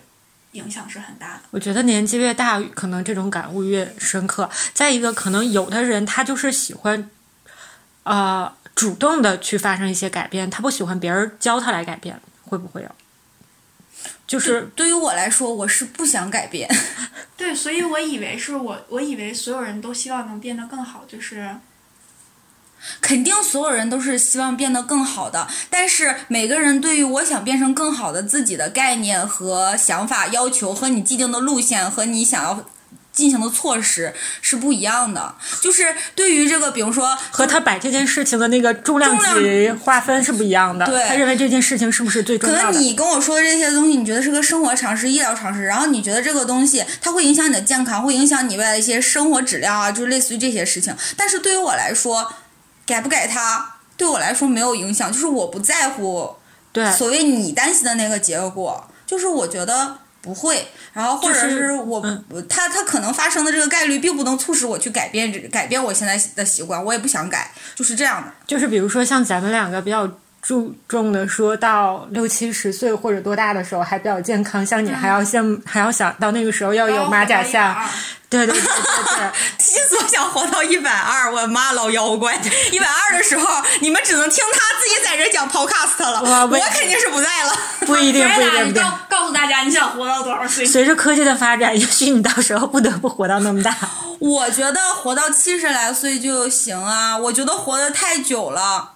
[0.53, 1.41] 影响是很大的。
[1.51, 4.49] 我觉得年纪越大，可能这种感悟越深刻。
[4.73, 7.09] 再一个，可能有的人他就是喜欢，
[8.03, 12.89] 呃，主动的去发生一些改变，他不喜欢别人教他来改变，会不会有？
[14.25, 16.69] 就是对于我来说，我是不想改变。
[17.35, 21.53] 对，所以我以为是我，我以为所有人都希望能变得更好，就是
[23.01, 32.65] 肯定所有人都是希望变得更好的，但是每个人对于我想变成更好的自己的概念和想法、要求和你既定的路线和你想要
[33.11, 35.35] 进行的措施是不一样的。
[35.61, 40.85] 就是对于这个，比如说和他摆这件事情的那个重量级划分是不一样的。
[40.85, 42.73] 对他认为这件事情是不是最重可要的？
[42.73, 50.95] 能你跟我说的这些东西，你觉得是个生活常识、医疗常识，然后你觉得这个东西它会影响你的健康，会影响你未来的一些生活质量啊，就是类似于这些事情。
[51.17, 52.31] 但是对于我来说，
[52.89, 56.35] 改不改它对我来说没有影响，就是我不在乎
[56.71, 62.25] 对，所谓你担心的那个结果，就是我觉得不会，然后或者就是是我，嗯。
[62.49, 68.31] 他他可能发生的这个概率并不能促使我去改变这改变我现在的习惯，我也不想改，就是这样的。
[68.47, 70.09] 就是比如说像咱们两个比较
[70.41, 77.75] 注重的，说到六七十岁或者多大的时候还比较健康，像你还要像、还要想到那个时候要有马甲线，
[78.29, 79.31] 对对对对对。
[79.57, 82.39] 其实我想活到一百二，我妈老妖怪！
[82.71, 83.47] 一百二的时候，
[83.81, 87.53] 你们只能听他自己在这讲 podcast 了，我肯定是不在了。
[87.85, 88.81] 不一定， 不一定，不一定。
[88.81, 90.65] 告告诉大家你想活到多少岁？
[90.65, 93.75] 随着科技的发展，也许你到时候不得不活到那么大。
[94.19, 98.93] 我觉得活到七十来岁就行啊，我觉得活得太久了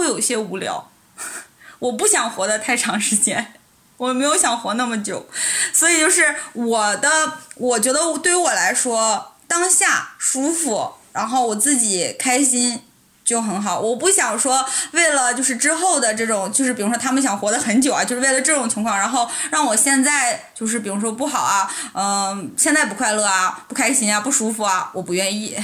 [0.00, 0.90] 会有些无聊，
[1.78, 3.54] 我不想活得太长时间。
[3.98, 5.28] 我没有想活那么久，
[5.74, 7.10] 所以就是我的，
[7.56, 12.82] 我觉得对于我来说，当下舒服，然后我自己开心
[13.22, 13.78] 就很好。
[13.78, 25.54] 我不想说为了就是之后的这种，就是比如说他们想活得很久啊，就是为了这种情况，然后让我现在就是比如说不好啊，嗯、现在不快乐啊，不开心啊，不舒服啊，我不愿意。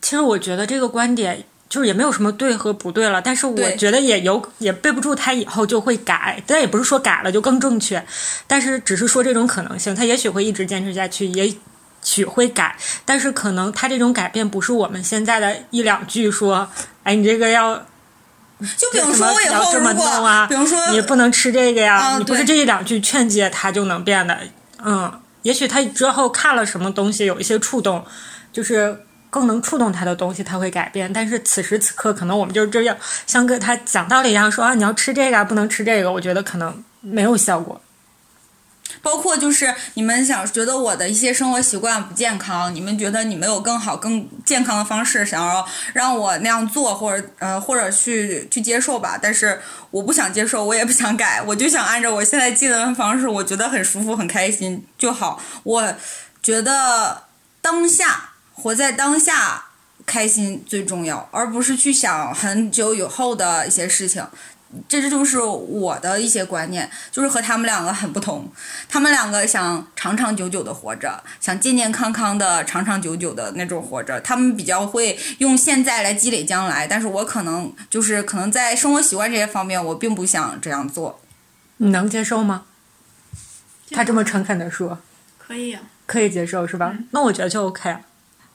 [0.00, 8.04] 其实我觉得这个观点就是也没有什么对和不对了，但是我觉得也有也背不住他以后就会改，但也不是说改了就更正确，
[8.46, 11.56] 但是只是说这种可能性，他也许会一直坚持下去，也
[12.02, 16.68] 许会改，但是可能他这种改变不是我们现在的一两句说，
[17.04, 17.74] 哎，你这个要
[18.76, 24.38] 就比如说我以要这么后如果，比如说你不能吃这个呀，啊你不是这一两句劝诫他就能变的，
[24.84, 28.04] 嗯，也许他之后看了什么东西有一些触动，
[28.52, 31.10] 就是更能触动他的东西，他会改变。
[31.10, 32.94] 但是此时此刻，可能我们就是这样，
[33.26, 37.80] 像跟他讲道理一样说啊，你要吃这个，不能吃这个，我觉得可能没有效果。
[39.00, 49.18] 包括就是你们想觉得我的一些生活习惯不健康，你们觉得你们有更好、更健康的方式，想要让我那样做，或者呃，或者去去接受吧。
[49.20, 49.58] 但是
[49.90, 55.40] 我不想接受，我也不想改，我就想按照我现在记得的方式，我觉得很舒服、很开心就好。
[55.62, 55.94] 我
[56.42, 57.22] 觉得
[57.62, 59.64] 当下活在当下，
[60.06, 64.26] 开心最重要，而不是去想很久以后的一些事情。
[64.88, 68.50] 这就是我的一些观念，就是和他们两个很不同。
[68.88, 74.18] 他们两个想长长久久的活着，想健健康康的长长久久的那种活着。
[74.22, 81.20] 他们比较会用现在来积累将来，但是我可能就是可能在生活习惯这些方面，我并不想这样做。
[81.76, 82.64] 你能接受吗？
[83.90, 84.98] 他这么诚恳的说，
[85.36, 85.82] 可以啊。
[86.06, 86.96] 可以接受是吧？
[87.10, 87.94] 那我觉得就 OK。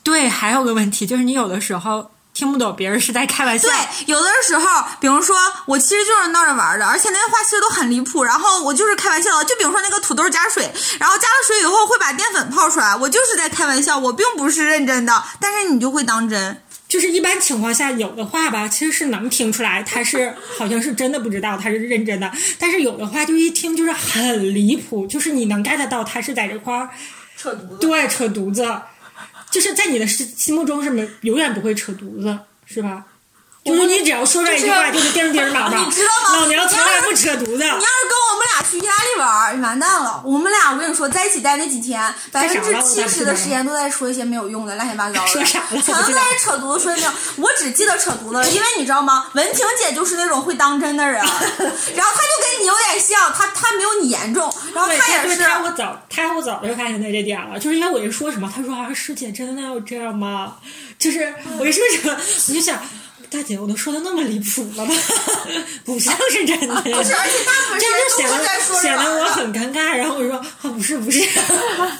[0.07, 3.67] 对，还有个问题就是你有的时候听不懂别人是在开玩笑。
[3.67, 9.43] 对，有的时候，比如说我其实就是闹着玩的，而且那些话其实都很离谱，然后我就是开玩笑的。
[9.43, 10.63] 就比如说那个土豆加水，
[10.97, 16.61] 然后加了水以后会把淀粉泡出来，我就是在开玩笑，我并不是认真的，但是你就会当真。
[16.87, 22.31] 就是一般情况下，有的话吧，其实是能听出来他是好像是真的不知道，他是认真的。
[22.57, 26.87] 但是有的话就一听就是很离谱，就是你能 get 到他是在这块儿
[27.35, 27.77] 扯犊子。
[27.81, 28.63] 对扯犊子，
[29.51, 33.05] 就是在你的心心目中是没永远不会扯犊子，是吧？
[33.67, 37.57] 就是你只要说出来一句话，就是叮叮脑 脑，你知道吗老娘从来不扯犊子。
[37.57, 40.21] 你要是跟我们俩去意大利玩儿，完蛋了。
[40.23, 42.01] 我们俩我跟你说，在一起待那几天，
[42.31, 47.11] 百分之七十的时间都在说一些没有用的、乱七八糟的， 说啥了全都在扯犊子说没有。
[47.37, 49.27] 我只记得扯犊子，因为你知道吗？
[49.33, 51.27] 文婷姐就是那种会当真的人， 然后
[51.59, 55.43] 她就跟你有点像，她她没有你严重，然后，她也是。
[55.63, 60.55] 我早他我早就发现她这点了，就是因为我一说什么，她说啊，师姐真的要这样吗？
[60.99, 62.15] 就是我一说什么，
[62.49, 62.79] 我就想。
[63.29, 64.93] 大姐，我都说的那么离谱了吗？
[65.83, 69.95] 不像是真的呀，不是，而且大部分这就显都是在说得显得我很尴尬。
[69.95, 71.19] 然后我说啊，不是不是，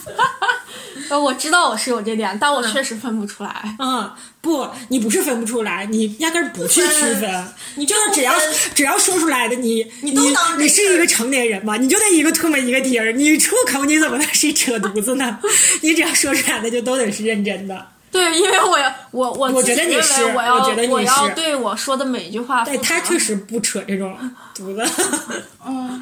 [1.09, 3.75] 呃，我知道我是有这点，但我确实分不出来。
[3.79, 4.09] 嗯，
[4.41, 8.33] 不，你不是分不出来，你压根儿不去区分，你就是只要
[8.73, 15.39] 只要说出来的，你你都当真你是一个成年人嘛，你就得一个唾沫一个钉儿，你出口你怎么能是扯犊子呢？
[15.81, 17.85] 你只要说出来的就都得是认真的。
[18.17, 22.75] 对，因为我要我我我觉得你是我要我觉得你我要是对我说的每一句话负责。
[22.75, 24.17] 对他确实不扯这种
[24.55, 24.83] 犊子。
[25.63, 26.01] 嗯，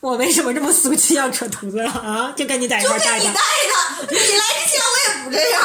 [0.00, 2.34] 我为什么这么俗气要扯犊子啊？
[2.36, 3.40] 就跟你在一块儿待着跟你带。
[4.06, 5.62] 的，你来之前我也不这样。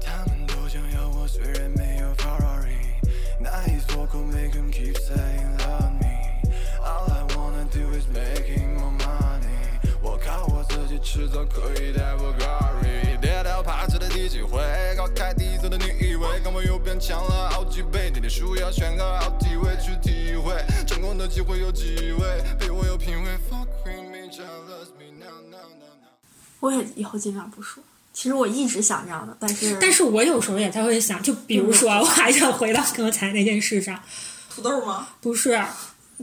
[0.00, 3.02] 他们都想要我，虽然没有 Ferrari，
[3.40, 6.14] 难以锁口，make them keep saying love me。
[6.84, 9.80] All I wanna do is making more money。
[10.00, 11.86] 我靠我自己，迟早可以。
[14.56, 15.06] 跌到爬起的第几回？
[15.06, 18.10] 高开低走的你以为跟我又变强了好几倍？
[18.14, 20.54] 你的书要选个好体位去体会，
[20.86, 22.42] 成功的机会有几位？
[22.58, 26.08] 被我有品味，fuck with me, jealous me, no no no no。
[26.60, 27.82] 我也以后尽量不说。
[28.12, 34.02] 其实我一直想这样的，但是但是我有时候也在会想，就比如说，我还想回到刚才那件事上，
[34.48, 35.08] 土豆吗？
[35.20, 35.52] 不是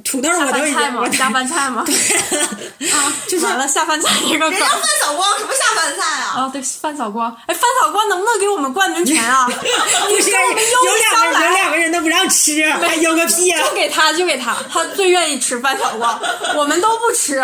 [0.04, 1.02] 土豆，下我都已经饭菜吗？
[1.02, 1.84] 我下饭菜吗？
[1.86, 4.68] 对啊，就是完了，下饭菜这个梗人家。
[4.68, 6.34] 范小光什么下饭菜啊？
[6.36, 9.46] 啊，对，范晓光，哎，范晓光能不能给我们冠名权啊？
[9.48, 13.62] 不是我们有两个有两个人都不让吃，还有个屁啊！
[13.62, 16.20] 就给他，就给他，他最愿意吃范晓光，
[16.56, 17.40] 我们都不吃。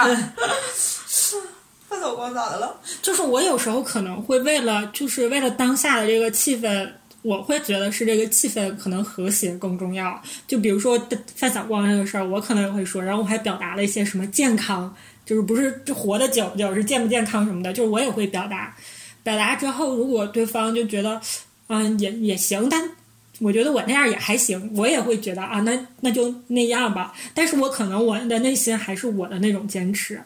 [1.88, 2.76] 范小光咋的了？
[3.02, 6.88] 就是我有时候可能会为了，就是为了当下的这个气氛，
[7.22, 10.22] 我会觉得是这个气氛可能和谐更重要。
[10.48, 11.00] 就比如说
[11.36, 18.76] 范晓光这个事儿，我可能也会说，然后我还表达了一些什么健康，就是不是这活的久不久，是健不健康什么的，就是我也会表达。
[19.22, 21.20] 表达之后，如果对方就觉得，
[21.68, 22.90] 嗯，也也行，但
[23.40, 27.14] 我觉得我那样也还行，我也会觉得啊，那那就那样吧。
[27.34, 30.22] 但是我可能我的内心还是我的那种坚持。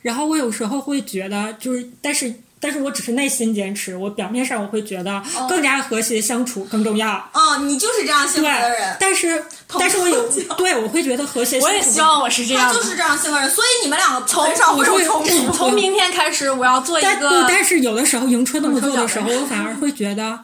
[0.00, 7.14] 然后我有时候会觉得，就是，但是，但是我只是内心坚持，我表面上我会觉得更加和谐相处更重要。
[7.34, 11.66] 哦，你就是这样性格的人，，但是，但是我有，对我会觉得和谐相处。
[11.66, 12.68] 我也希望我是这样。
[12.68, 15.52] 他就是这样性格的人，所以你们两个从少会有冲突。
[15.52, 17.44] 从明天开始，我要做一个。
[17.48, 20.38] 但是有的时候迎春那么做的时候，我反而会觉得，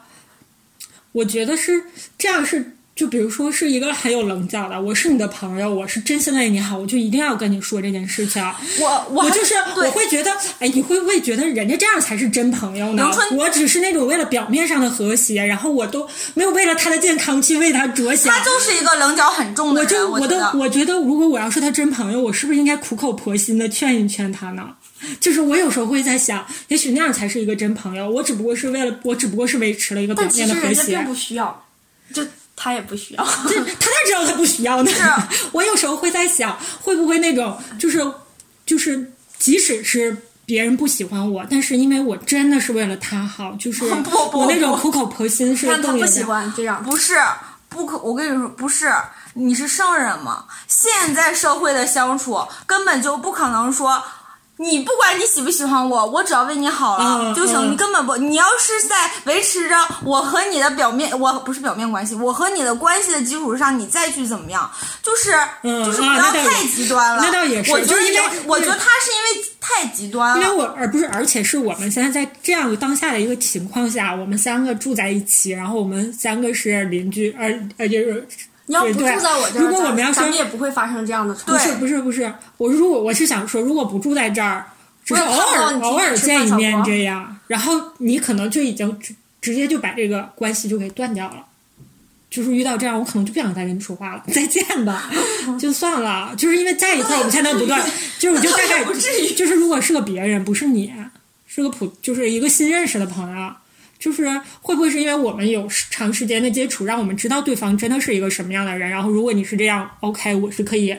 [1.13, 1.85] 我觉得是
[2.17, 2.75] 这样是。
[2.99, 8.43] 就比如说是一个很有棱角的，我是你的朋友，我是真心为你好，我就一定要跟你说这件事情。
[8.77, 10.29] 我我我就是我会觉得，
[10.59, 18.43] 哎，你会不会觉得人家这样才是真朋友呢我只是那种为了表面上的和谐，然后我都没有为了他的健康去为他着想他。
[18.43, 20.95] 就是一个棱角很重的人，我就我都我觉得。
[20.95, 24.71] 如果我要是他真朋友，我是不是应该苦口婆心的劝一劝他呢？
[25.21, 28.09] 就是我有时候会在想，也许那样才是一个真朋友。
[28.09, 31.07] 我只不过是为了，我只不过是维持了一个表面的和谐实人家并。
[31.07, 31.65] 不需要，
[32.13, 32.21] 就
[32.61, 33.23] 他也不需要。
[33.47, 34.91] 这他哪知道他不需要呢？
[35.53, 37.99] 我有时候会在想，会不会那种就是
[38.65, 43.85] 就是，即使是别人不喜欢我，但是因为我真的是为了他好，就是
[44.33, 46.21] 我那种苦口婆心是但他不喜。
[46.23, 47.15] 欢这样，不是
[47.69, 48.91] 不可，我跟你说不是，
[49.33, 50.43] 你是圣人吗？
[50.67, 54.03] 现在社会的相处根本就不可能说。
[54.61, 57.55] 你不管你喜不喜欢我，我只要为你好了嗯就行。
[57.55, 64.69] 嗯你根本不，你要是在维持着我和你的表面，我不是表面关系，我和你的关系的基础上，你再去怎么样，
[65.01, 65.31] 就是、
[65.63, 67.23] 嗯就是不要太极端了。
[67.23, 68.03] 那倒也是我觉得
[68.45, 70.43] 我觉得他是因为太极端了。
[70.43, 77.47] 因为我而不是，而且是我们现在在这样当下的一个情况下，我们三个住在一起，然后我们三个是邻居，而
[77.77, 78.27] 而，就是
[78.69, 81.51] 你要不对住在我这儿，如果我们要说咱咱们也不会发生这样的冲突。
[81.53, 84.63] 不是不是不是，我如果我是想说，如果不住在这儿，
[85.03, 91.45] 只是偶尔偶尔见一面这样，然后你可能就已经直直接就把这个关系就给断掉了。
[92.29, 95.09] 就是遇到这样，我可能就不想再跟你说话了，再见吧，
[95.59, 96.31] 就算了。
[96.37, 97.83] 就是因为在一块儿，我们才能不断，
[98.19, 98.83] 就是我就大概
[99.35, 100.93] 就是如果是个别人，不是你，
[101.47, 103.51] 是个普，就是一个新认识的朋友，
[103.99, 104.27] 就是
[104.61, 108.89] 会不会是因为我们有长时间的接触，让我们知道对方真的是一个什么样的人？
[108.89, 110.97] 然后如果你是这样，OK，我是可以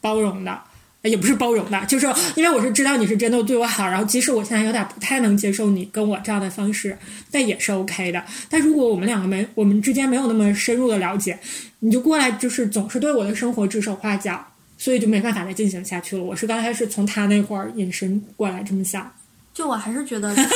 [0.00, 0.58] 包容的。
[1.02, 6.94] 也不是包容的，就是因为我是知道你是真的对我好，然后即使我现在有点不太能接受你跟我这样的方式，
[7.30, 8.22] 但也是 OK 的。
[8.50, 11.38] 但如果我们两个没我们之间没有那么深入的了解，
[11.78, 16.22] 你就过来就是总是对我的生活指手画脚，所以就没办法再进行下去了。
[16.22, 19.10] 我是刚才是从他那块儿引申过来这么想。
[19.52, 20.48] 就我还是觉得，就是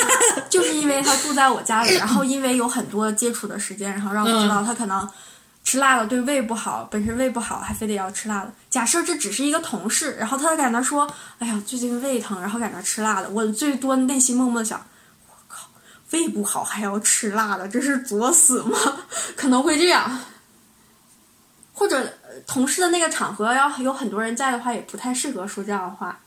[0.49, 5.07] 就是因为他住在我家里，然后因为有很多接触的时间，然后让我知道他可能
[5.63, 8.51] 吃辣的对胃不好，本身胃不好，还非得要吃辣的。
[8.69, 14.79] 假设这只是一个同事，然后他在那说：“哎呀，最近胃疼，然后在那吃辣的。”我最多内心默默的想
[15.27, 15.67] ：“我靠，
[16.11, 18.77] 胃不好还要吃辣的，这是作死吗？”
[19.35, 20.19] 可能会这样。
[21.73, 26.17] 或者呃同事的那个场合要有很多人在的话，也不太适合说这样的话。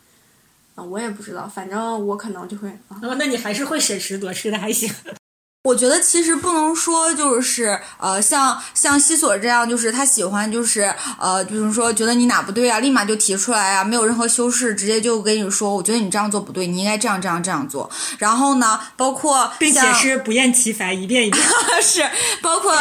[0.85, 4.91] 我也不知道，反正我可能就会啊，那你还是会审时度势的，还行。
[5.69, 17.91] 我觉得其实不能说就是呃，像像西索这样，就是他喜欢就是呃，比如说觉得你哪不对啊，立马就提出来啊，没有任何修饰，直接就跟你说，我觉得你这样做不对，你应该这样这样这样做。
[18.17, 21.45] 然后呢，包括并且是不厌其烦，一遍一遍。
[21.83, 22.03] 是，
[22.41, 22.75] 包括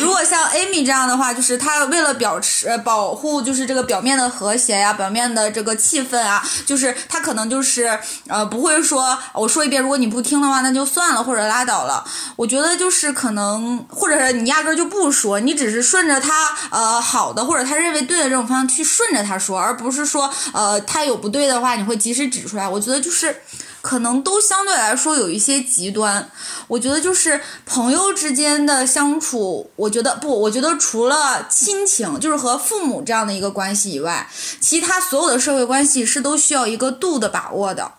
[0.00, 12.04] 如果像 Amy 这样的话，就是他为了表持呃保护，就是这个表面的和谐呀、表面的这个气氛啊，就是他可能就是呃不会说我说一遍，如果你不听的话，那就算了或者拉倒了。
[12.36, 22.68] 我觉得就是可能，或者是你压根儿就不说，你只是顺着他呃好的或者他认为对的这种方向去顺着他说，而不是说呃他有不对的话，你会及时指出来。
[22.68, 23.42] 我觉得就是。
[23.82, 26.30] 可能都相对来说有一些极端，
[26.68, 34.30] 我觉得就是朋友之间的相处，我觉得不，我觉得除了亲情，就是和父母这样的一个关系以外，
[34.60, 37.90] 其他所有的社会关系是都需要一个度的把握的，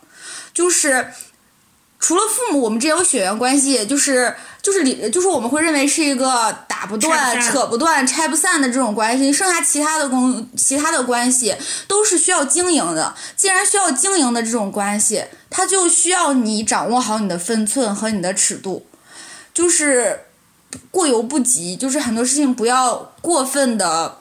[0.54, 1.12] 就是
[2.04, 11.56] 除了父母，我们之间有血缘关系，就是就是理就是我们会认为是一个打不断、不扯不断、拆不散的这种关系，剩下其他的公其他的关系
[11.88, 13.16] 都是需要经营的。
[13.38, 18.86] 既然需要经营的这种关系，它就需要你掌握好你的分寸和你的尺度，
[19.54, 20.26] 就是
[20.92, 24.18] 过犹不及，就是很多事情不要过分的。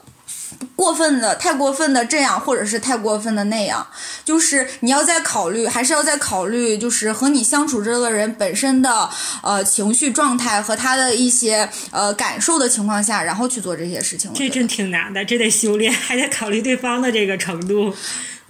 [0.75, 3.85] 过分的，太过分的这样，或者是太过分的那样，
[4.25, 9.09] 就是你要再考虑，还是要再考虑，就是和你相处这个人本身的
[9.41, 14.31] 呃情绪状态和他的一些呃感受的情况下，然后去做这些事情。
[14.33, 17.93] 这真挺难的，这得修炼，还得考虑对方的这个程度。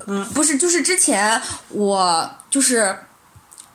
[0.07, 2.95] 嗯不是，就是之前我就是。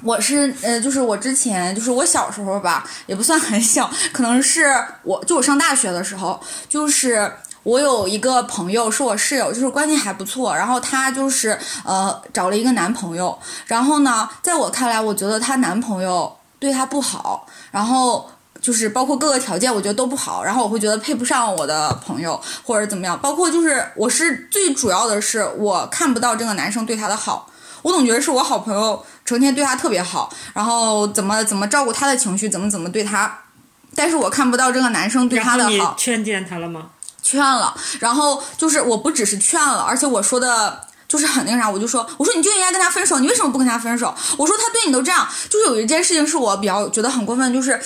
[0.05, 4.73] 我是呃，就是我之前就是我小时候吧，也不算很小，可能是
[5.03, 7.29] 我就我上大学的时候，就是
[7.69, 18.31] 我有一个朋友是我室友，就是关系还不错，然后她就是呃找了一个男朋友，然后呢，在我看来，我觉得她男朋友对她不好，然后。
[18.61, 23.17] 就是包括各个条件，我觉得都不好，然后我会觉得配不上我的朋友或者怎么样。
[23.21, 27.49] 包括就是我是最主要的是我看不到这个男生对她的好，
[27.83, 33.33] 我总觉得是我好朋友成天对她特别好，然后怎么怎么照顾她的情绪，怎么怎么对她，
[33.95, 35.95] 但是我看不到这个男生对她的好。
[35.97, 36.89] 劝谏他了吗？
[37.29, 44.15] 劝了，然后就是我不只是劝了，而且我说的就是很那个啥，我就说，我说你就应该跟他分手，你为什么不跟他分手？
[44.39, 47.79] 我说他对你都这样，就是有一件事情是我比较觉得很过分，就是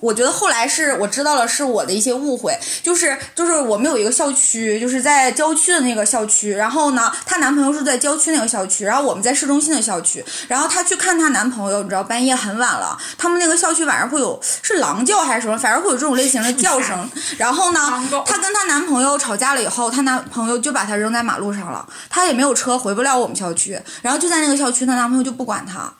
[0.00, 17.80] 我觉得后来是我知道了是我的一些误会，就是就是我们有一个校区，就是在郊区的那个校区，然后呢，她男朋友是在郊区那个校区，然后我们在市中心的校区，然后她去看她男朋友，你知道半夜很晚了，他们那个校区晚上会有是狼叫还是什么，反正会有这种类型的叫声， 然后呢，
[18.24, 25.92] 她跟她男朋友吵架了以后，她男朋友就把她扔在马路上了，她也没有车回不了我们校区，然后就在那个校区，她男朋友就不管她。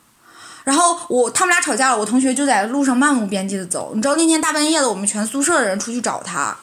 [0.71, 3.91] 然后我他们俩吵架了，我同学就在路上漫无边际的走。
[3.93, 6.57] 你知道那天大半夜的，我们全宿舍的人出去找他，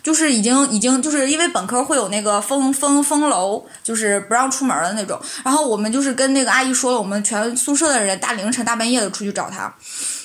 [0.00, 5.20] 就是已经已经就是因为本科会有那个封封封楼，就是不让出门的那种。
[5.44, 9.74] 然后我们就是跟那个阿姨说了，我们全宿舍的人大凌晨大半夜的出去找他，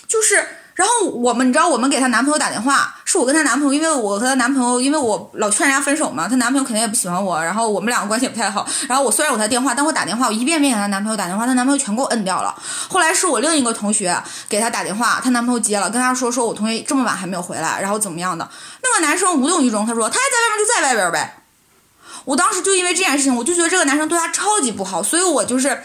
[0.07, 0.45] 就是。
[0.75, 8.67] 然后我们，你知道，我们给她男朋友打电话，是我跟她男朋友，因为我和她男朋友，因为我老劝人家分手嘛，她男朋友肯定也不喜欢我，然后我们两个关系也不太好。
[8.87, 12.55] 然后我虽然有她电话，但我打电话，我一遍遍给她男朋友打电话，她男朋友全给我摁掉了。
[12.89, 14.19] 后来是我另一个同学
[14.49, 18.49] 给她打电话，她男朋友接了，跟她说说我同学这么晚还没有回来，然后怎么样的。
[18.81, 21.43] 那个男生无动于衷，他说他还在外面就在外边呗。
[22.25, 25.83] 我当时就因为这件事情，我就觉得这个男生对她超级不好，所以我就是。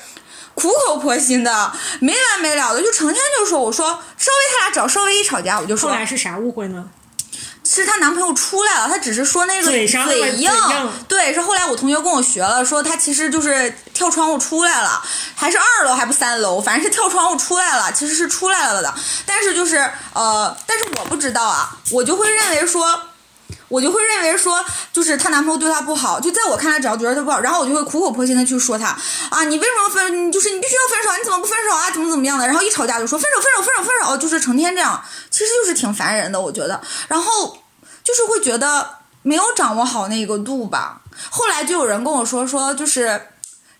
[0.58, 6.84] 苦口婆心的，没完没了的，就成天就说，我说稍微他俩找稍微一吵架，我就说后来是啥误会呢？
[7.70, 15.02] 是她男朋友出来了，她只是说那个嘴上那个嘴硬嘴硬，对，是后来我同学跟我学了，说她其实就是跳窗户出来了，
[15.34, 18.94] 还是二楼还不三楼，反正是跳窗户出来了，其实是出来了的，
[19.26, 19.76] 但是就是
[20.14, 23.00] 呃，但是我不知道啊，我就会认为说。
[23.68, 28.96] 我就会认为说，就是她男朋友对她不好，就在我看来，只要觉得她不好，然后我就会苦口婆心的去说她
[29.30, 30.28] 啊，你为什么分？
[30.28, 31.90] 你就是你必须要分手，你怎么不分手啊？
[31.90, 32.46] 怎么怎么样的？
[32.46, 36.80] 然后一吵架就说分手，分手，分手，分手，就是成天这样，其实就是挺烦人的，我觉得。
[37.08, 37.58] 然后
[38.02, 38.88] 就是会觉得
[39.22, 41.00] 没有掌握好那个度吧。
[41.30, 43.20] 后来就有人跟我说说，就是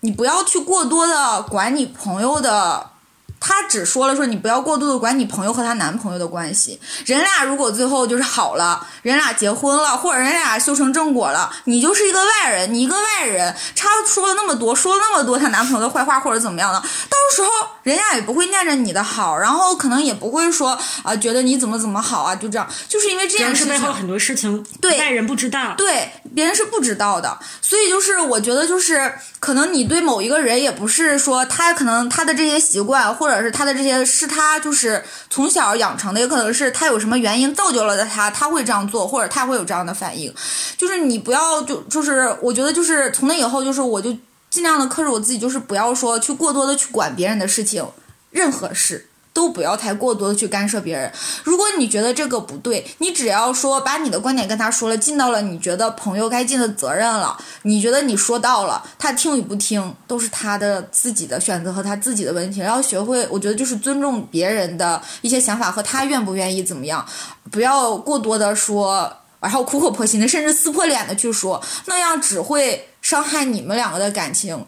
[0.01, 2.91] 你不要去过多的管你朋友的。
[3.39, 17.49] 他只说了说你不要过度的管你朋友和她男朋友的关系，人俩如果最后就是好了，人俩结婚了，或者人俩修成正果了，你就是一个外人，你一个外人，他说了那么多，说了那么多她男朋友的坏话或者怎么样的，到时候
[17.83, 25.73] 人家也不会念着你的好，然后可能也不会说啊、觉得你怎么怎么好啊，就这样，就是因为这件事情很多事情对外人不知道。
[25.77, 40.33] 对，别人是不知道的，所以就是我觉得就是可能你对某一个人也不是说他可能他的这些习惯，或者或者是他的这些是他就是从小养成的，也可能是他有什么原因造就了他，他会这样做，或者他会有这样的反应。
[40.75, 44.17] 就是你不要就就是我觉得就是从那以后就是我就
[44.49, 47.85] 尽量的克制我自己，就是不要说去过多的去管别人的事情，
[48.31, 49.08] 任何事。
[49.39, 51.09] 都不要太过多的去干涉别人。
[51.45, 62.59] 如果你觉得这个不对，你只要说把你的观点跟他说了，尽到了你觉得朋友该尽的责任了，你觉得你说到了，他听与不听都是他的自己的选择和他自己的问题。
[62.59, 67.05] 然后学会，我觉得就是尊重别人的一些想法和他愿不愿意怎么样，
[67.49, 69.09] 不要过多的说。
[69.39, 74.65] 然后苦口婆心的，甚至撕破脸的去说，那样只会伤害你们两个的感情。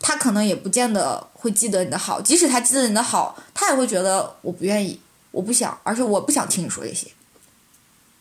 [0.00, 4.98] 他可能也不见得会记得你的好，即使他记得你的好，他也会觉得我不愿意，
[5.30, 7.06] 我不想，而且我不想听你说这些。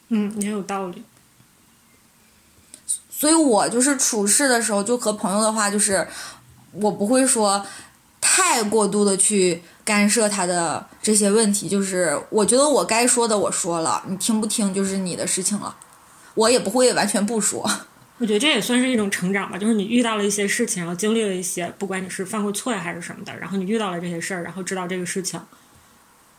[0.09, 1.03] 嗯，也有道理。
[3.09, 6.07] 所以我就是处事的时候，就和朋友的话，就是
[6.73, 7.65] 我不会说
[8.19, 11.69] 太过度的去干涉他的这些问题。
[11.69, 15.75] 就是我觉得我该说的我说了，你听不听就是你的事情了，
[16.33, 17.69] 我也不会完全不说。
[18.19, 25.39] 我觉得这也算是一种成长吧，就是你遇到了一些事情，然后经历了一些，不管你是犯过错呀还是什么的，然后你遇到了这些事儿，然后知道这个事情，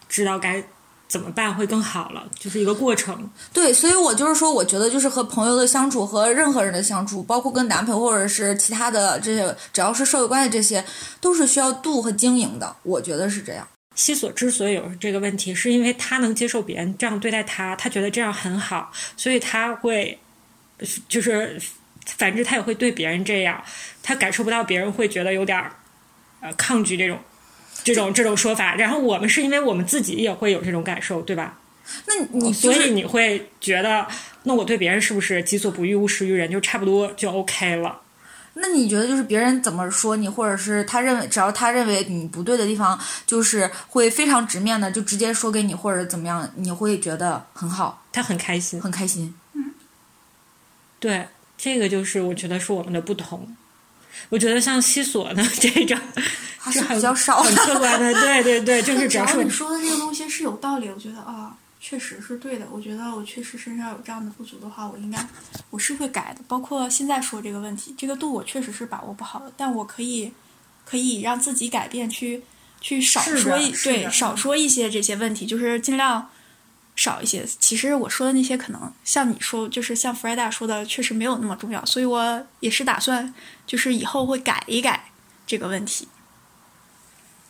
[0.08, 0.62] 知道该
[1.08, 3.28] 怎么办会更好了，就是一个过程。
[3.52, 10.84] 对，所以我就是说，我觉得就是和朋友的相处，和任何人的相处，包括跟男朋友或者是其他的这些，只要是社会关系，这些
[11.20, 12.76] 都是需要度和经营的。
[12.82, 13.66] 我觉得是这样。
[13.96, 20.16] 西索之所以有这个问题，是因为他能接受别人这样对待他，他觉得这样很好，所以他会
[21.08, 21.60] 就是
[22.06, 23.62] 反之，他也会对别人这样，
[24.02, 25.72] 他感受不到别人会觉得有点儿
[26.40, 27.18] 呃抗拒这种
[27.84, 28.74] 这种这种说法。
[28.74, 31.58] 然后我们是因为我们自己也会有这种感受，对吧？
[32.06, 34.06] 那你、就是、所以你会觉得，
[34.44, 38.00] 那我对别人是不是己所不欲，勿施于人，就差不多就 OK 了？
[38.54, 49.34] 那你觉得就是别人怎么说你，或者是他认为只要他认为你不对的地方，就是会非常直面的就直接说给你，或者怎么样，你会觉得很好，他很开心，很开心。
[51.00, 51.26] 对，
[51.58, 53.56] 这个就是我觉得是我们的不同。
[54.28, 55.98] 我觉得像西索呢 这种
[56.58, 62.66] 还是比较少很 客观的，对对对，就是只要是只要你说的这个东西是有道理，我觉得啊，确实是对的。
[62.70, 65.26] 我觉得我确实身上有这样的不足的话，我应该
[65.70, 66.42] 我是会改的。
[66.46, 70.30] 包括现在说这个问题，这个度我确实是把握不好的，但我可以
[70.84, 72.42] 可以让自己改变，去
[72.80, 76.28] 去少说一对少说一些这些问题，就是尽量
[76.96, 77.46] 少一些。
[77.58, 81.84] 其实我说的那些，可能像你说，就是像弗莱达说的，确实没有那么重要。
[81.84, 83.34] 所以我也是打算，
[83.66, 85.10] 就是以后会改一改
[85.46, 86.08] 这个问题。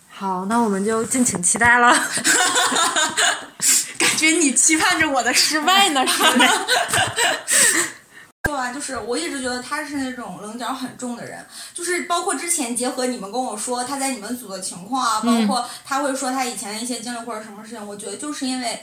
[0.09, 1.93] 好，那我们就敬请期待了。
[3.99, 6.49] 感觉你期盼着我的失败呢，是的。
[8.49, 18.83] 说完就是，我一直觉得他是那种棱角很重的人，就是包括之前结合你们跟我说他在你们组的情况啊，包括他会说他以前的一些经历或者什么事情，我觉得就是因为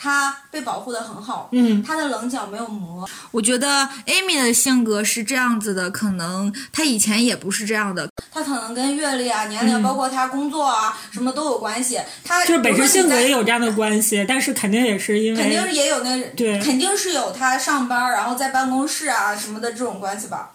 [0.00, 8.08] 他被保护的很好，嗯他的棱角没有磨，我觉得 Amy 的性格是这样子的，可能她以前也不是这样的。
[8.30, 11.98] 他可能跟阅历啊、年龄，包括他工作啊什么都有关系。
[12.22, 13.48] 他嗯就是本身性格也有。
[13.48, 20.50] 这样的关系，但是肯定也是因为肯定也有那，对肯定是有他上班，然后在办公室啊什么的这种关系吧。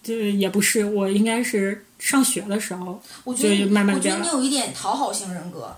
[0.00, 5.76] 就也不是，我应该是上学的时候，我觉得就慢慢我觉得你有一点讨好型人格，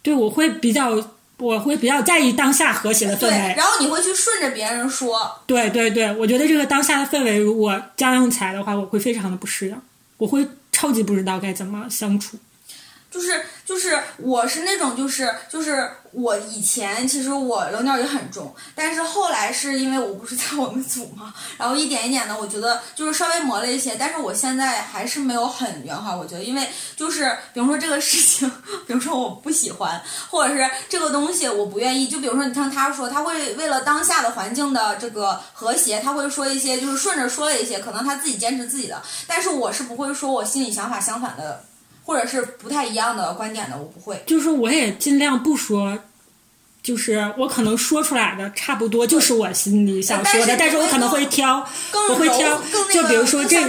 [0.00, 0.96] 对我会比较，
[1.40, 3.54] 我会比较在意当下和谐的氛，围。
[3.56, 9.76] 然后你会去顺着别人说，对对对，我觉得这个当下的氛围如果僵硬起来的话，我会非常的不适应，
[10.18, 12.36] 我会超级不知道该怎么相处。
[13.10, 28.50] 就是就是我是那种就是就是我以前其实我棱角也很重，但是后来是因为我不是在我们组嘛，然后一点一点的，我觉得就是稍微磨了一些，但是我现在还是没有很圆滑，我觉得，因为就是比如说这个事情，
[28.86, 30.00] 比如说我不喜欢，
[30.30, 41.64] 或者是这个东西我不愿意，就比如说你像他说，他会为了当下的环境的这个和谐，他会说一些就是顺着说了一些，可能他自己坚持自己的，但是我是不会说我心里想法相反的。
[42.10, 44.20] 或者是不太一样的观点的，我不会。
[44.26, 45.96] 就是我也尽量不说，
[46.82, 53.62] 就是我可能说出来的差不多就是我心里想说的，但是我可能会挑，更我会挑更那，个就比如说这。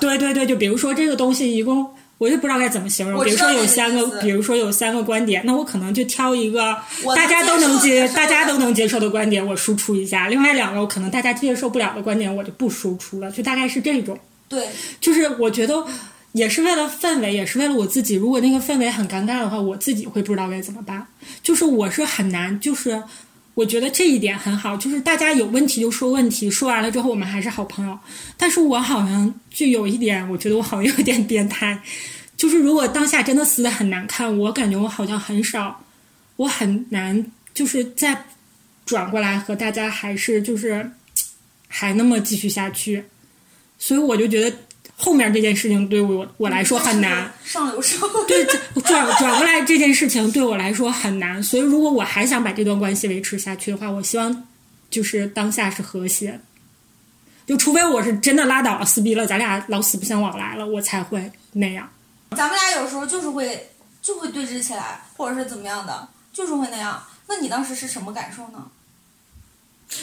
[0.00, 1.86] 对对对，就比如说这个东西一共。
[2.16, 6.74] 我就不知道该怎么形容，比如说有三个比如说有三个观点，那我可能就挑一个
[7.14, 14.16] 大家都能能接、大家都能接受的观点，我输出一下；另外两个我可能大家接受不了的观点，我就不输出了，就大概是这种。
[14.48, 14.68] 对，
[15.00, 15.84] 就是我觉得
[16.34, 18.16] 也是为了氛围，也是为了我自己。
[18.16, 21.06] 如果那个氛围很尴尬的话，我自己会不知道该怎么办。
[21.44, 23.00] 就是我是很难，就是
[23.54, 27.96] 我觉得这一点很好，就是大家有问题就说问题，说完了之后我们还是好朋友。
[28.36, 31.80] 但是我好像就有一点，我觉得我好像有点变态，
[32.36, 35.80] 就是如果当下真的撕的很难看，我感觉我好像很少，
[36.34, 37.24] 我很难
[37.54, 38.24] 就是再
[38.84, 40.90] 转过来和大家还是就是
[41.68, 43.04] 还那么继续下去。
[43.76, 44.56] 所以我就觉得
[44.96, 47.32] 后面这件事情对我我来说很难。
[47.44, 48.24] 上流社会。
[48.28, 48.44] 对，
[48.82, 54.46] 转转过来这件事情对我来说很难，所以如果我还想把这段关系维持下去的话，我希望
[54.90, 56.40] 就是当下是和谐。
[57.46, 61.86] 就除非我是真的拉倒了、撕逼了，咱俩老死不相往来了，我才会那样。
[62.30, 63.68] 咱们俩有时候就是会
[64.00, 67.02] 就会对峙起来，或者是怎么样的，就是会那样。
[67.26, 68.64] 那你当时是什么感受呢？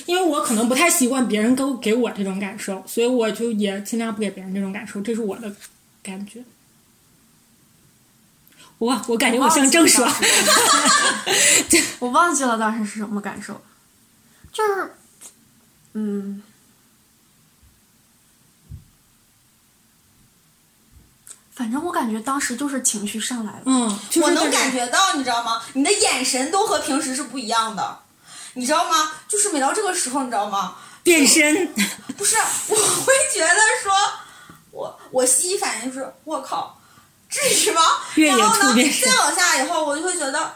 [0.06, 5.54] 因为我可能不太习惯别人给给我这种感受，所以我就也尽量不给别人这种感受，这是我的
[6.04, 6.44] 感觉。
[8.78, 10.12] 我我感觉我像郑爽，
[12.00, 13.62] 我忘记了当时是什么感受，
[14.52, 14.94] 就是，
[15.94, 16.42] 嗯，
[21.54, 25.62] 反正我感觉当时就是情绪上来了，嗯，就是我能感觉到，你知道吗？
[25.74, 28.00] 你的眼神都和平时是不一样的，
[28.54, 29.12] 你知道吗？
[29.28, 30.76] 就是每到这个时候，你知道吗？
[31.04, 31.74] 变身，
[32.18, 32.36] 不是，
[32.68, 33.92] 我会觉得说，
[34.72, 36.78] 我我第一反应就是我靠，
[37.30, 37.82] 至于吗？
[38.16, 40.56] 然后呢兔变，身再往下以后，我就会觉得，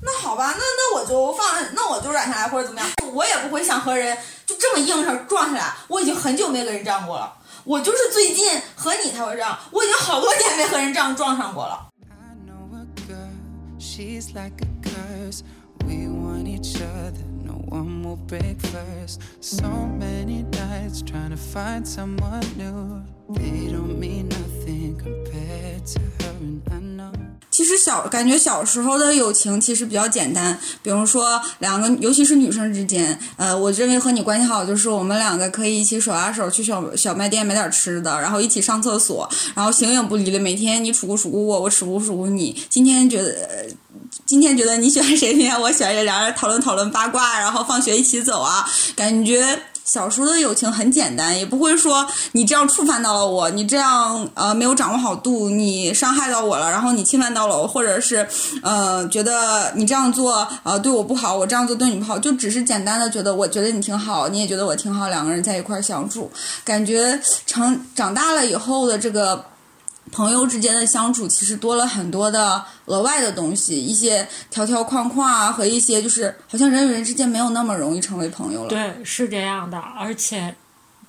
[0.00, 4.16] 那好吧，那那我就放，那我就软下来或者怎么样，我也不会想和人
[4.46, 5.74] 就这么硬上撞下来。
[5.88, 7.30] 我已经很久没跟人这样过了，
[7.64, 11.88] 我就是最近和你才会这样，我已经好多年没和人这样撞上过了。
[12.08, 13.28] I know a girl,
[13.78, 15.40] she's like a curse.
[15.86, 19.20] We want each other, no one will break first.
[19.40, 23.02] So many nights trying to find someone new.
[23.34, 27.12] They don't mean nothing compared to her, and I know.
[27.50, 42.58] 其实小感觉小时候的友情其实比较简单，比如说两个，尤其是女生之间，呃，我认为和你关系好就是我们两个可以一起手拉手去小小卖店买点吃的，然后一起上厕所，然后形影不离的每天你楚咕楚咕我，我楚咕楚咕你。
[42.70, 43.66] 今天觉得，呃
[44.26, 49.62] 今天觉得你喜欢谁，明天 我喜欢谁，两人讨论讨论八卦，然后放学一起走啊，感觉。
[49.84, 58.26] 小时候的友情很简单，也不会说你这样触犯到了我，你这样呃没有掌握好度，你伤害到我了，然后你侵犯到了我，或者是
[58.62, 66.30] 呃觉得你这样做呃对我不好，我这样做对你不好，就只是简单的觉得我觉得你挺好，你也觉得我挺好，两个人在一块儿相处，
[66.64, 69.44] 感觉长长大了以后的这个。
[70.12, 78.68] 朋友之间的相处其实多了很多的额外的东西，一些条条框框啊，和一些就是好像人与人之间没有那么容易成为朋友了。
[78.68, 80.54] 对，是这样的，而且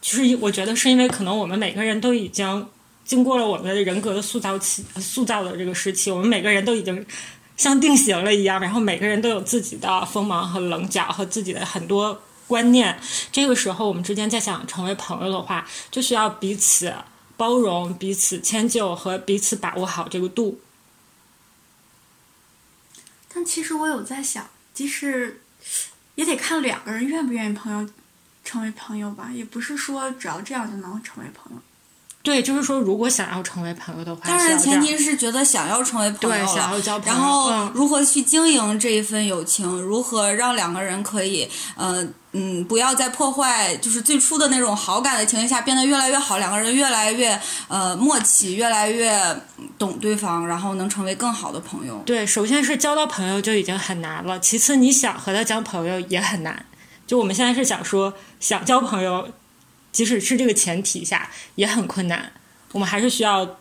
[0.02, 2.66] 就是我觉得是因为可能我们每个人都已经
[3.04, 7.06] 经过了我们的人格的塑造期，塑造的这个时期，我们每个人都已经
[7.58, 12.98] 像定型了一样，然后每个人都有自己的锋芒和棱角和自己的很多观念。
[13.34, 16.94] 这个时候，我们之间再想成为朋友的话，就需要彼此
[17.38, 20.60] 包容、彼此迁就和彼此把握好这个度。
[23.34, 25.42] 但其实我有在想，即使
[26.16, 27.90] 也得看两个人愿不愿意朋友
[28.44, 31.62] 成为朋友吧，也不是说只要这样就能成为朋友。
[32.22, 49.16] 对，就是说，如果想要成为朋友的话，当然，前提是觉得想要成为朋友对想要交朋友然后嗯如何去经营这一份友情，如何让两个人可以，呃，嗯，不要在破坏就是最初的那种好感的情况下变得越来越好，两个人越来越呃默契，越来越
[49.78, 52.02] 懂对方，然后能成为更好的朋友。
[52.06, 56.66] 对，首先是交到朋友就已经很难了，其次你想和他交朋友也很难。
[57.06, 59.30] 就我们现在是想说，想交朋友，
[59.92, 62.32] 即使是这个前提下也很困难，
[62.72, 63.58] 我们还是需要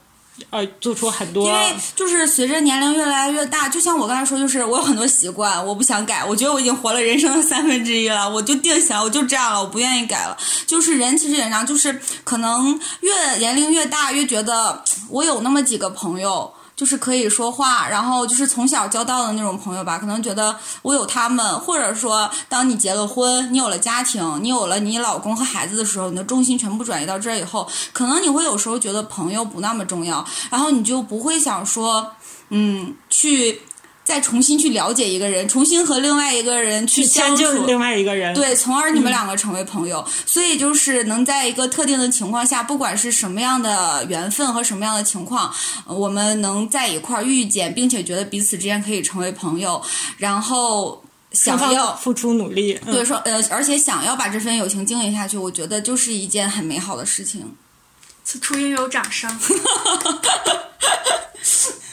[0.50, 6.24] 呃做出很多因为就是随着年龄越来越大，就像我刚才说，就是我有很多习惯，我不想改。
[6.24, 10.36] 我觉得我已经活了人生的三分之一了，我就定下，我就这样了，我不愿意改了。
[10.66, 16.52] 就是人其实也这样，就是可能越年龄越大，越觉得我有那么几个朋友。
[16.82, 32.04] 就是可以说话，然后就是从小交到的那种朋友吧，可能觉得我有他们，或者说当你结了婚，你有了家庭，你有了你老公和孩子的时候，你的重心全部转移到这儿以后，可能你会有时候觉得朋友不那么重要，然后你就不会想说，
[32.48, 33.62] 嗯，去
[34.04, 38.34] 再重新去了解一个人，重新和另外一个人去去相处，另外一个人。
[38.34, 40.04] 对，从而你们两个成为朋友。
[40.26, 45.54] 所以就是能在一个特定的情况下，不管是什么样的缘分和什么样的情况，
[45.86, 49.80] 呃我们能在一块儿遇见，并且觉得彼此之间可以成为朋友，
[50.18, 51.94] 然后想要。
[51.96, 52.78] 付出努力。
[52.86, 57.54] 嗯对，说呃，而且想要把这份友情经营下去，我觉得就是一件很美好的事情。
[58.24, 59.30] 此处应有掌声。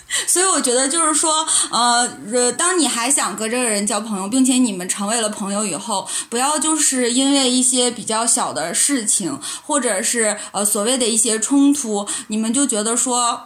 [0.28, 13.46] 所以我觉得就是说，呃，呃当你还想跟这个人交朋友，并且你们成为了朋友以后，不要就是因为一些比较小的事情，或者是呃所谓的一些冲突，你们就觉得说。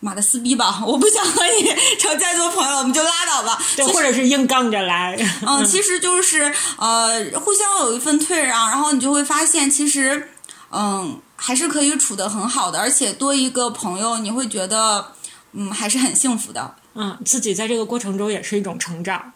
[0.00, 0.80] 妈的，撕逼吧！
[0.86, 1.68] 我不想和你
[1.98, 3.60] 成再做朋友，我们就拉倒吧。
[3.74, 5.18] 对，或者是硬杠着来。
[5.44, 10.28] 嗯，其实就是呃，互相有一份退让，然后你就会发现，其实
[10.70, 15.04] 嗯，还是可以处得很好的，而且多一个朋友，你会觉得
[15.52, 16.74] 嗯，还是很幸福的。
[16.94, 19.32] 嗯，自己在这个过程中也是一种成长。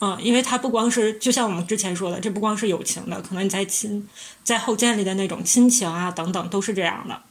[0.00, 4.08] 嗯，因为它不光是，就像我们之前说的，这不光是友情的，可能你在亲，
[4.42, 7.22] 在后建立的那种亲情啊等等，都是这样的。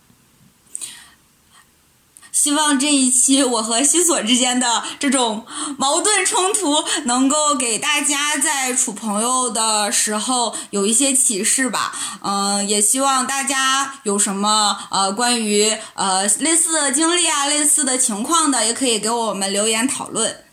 [2.33, 5.45] 希望这一期我和西索之间的这种
[5.77, 11.93] 矛盾冲突，能够给大家在处朋友的时候有一些启示吧。
[12.21, 20.43] 嗯、也希望大家有什么呃关于呃类似的经历啊、类似的情况的，也可以给我们留言讨论。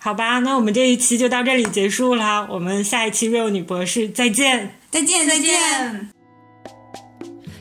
[0.00, 2.46] 好吧，那我们这一期就到这里结束啦。
[2.50, 4.78] 我们下一期 real 女博士再见。
[4.90, 6.17] 再见，再见。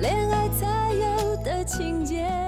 [0.00, 2.47] 恋爱才有的情节。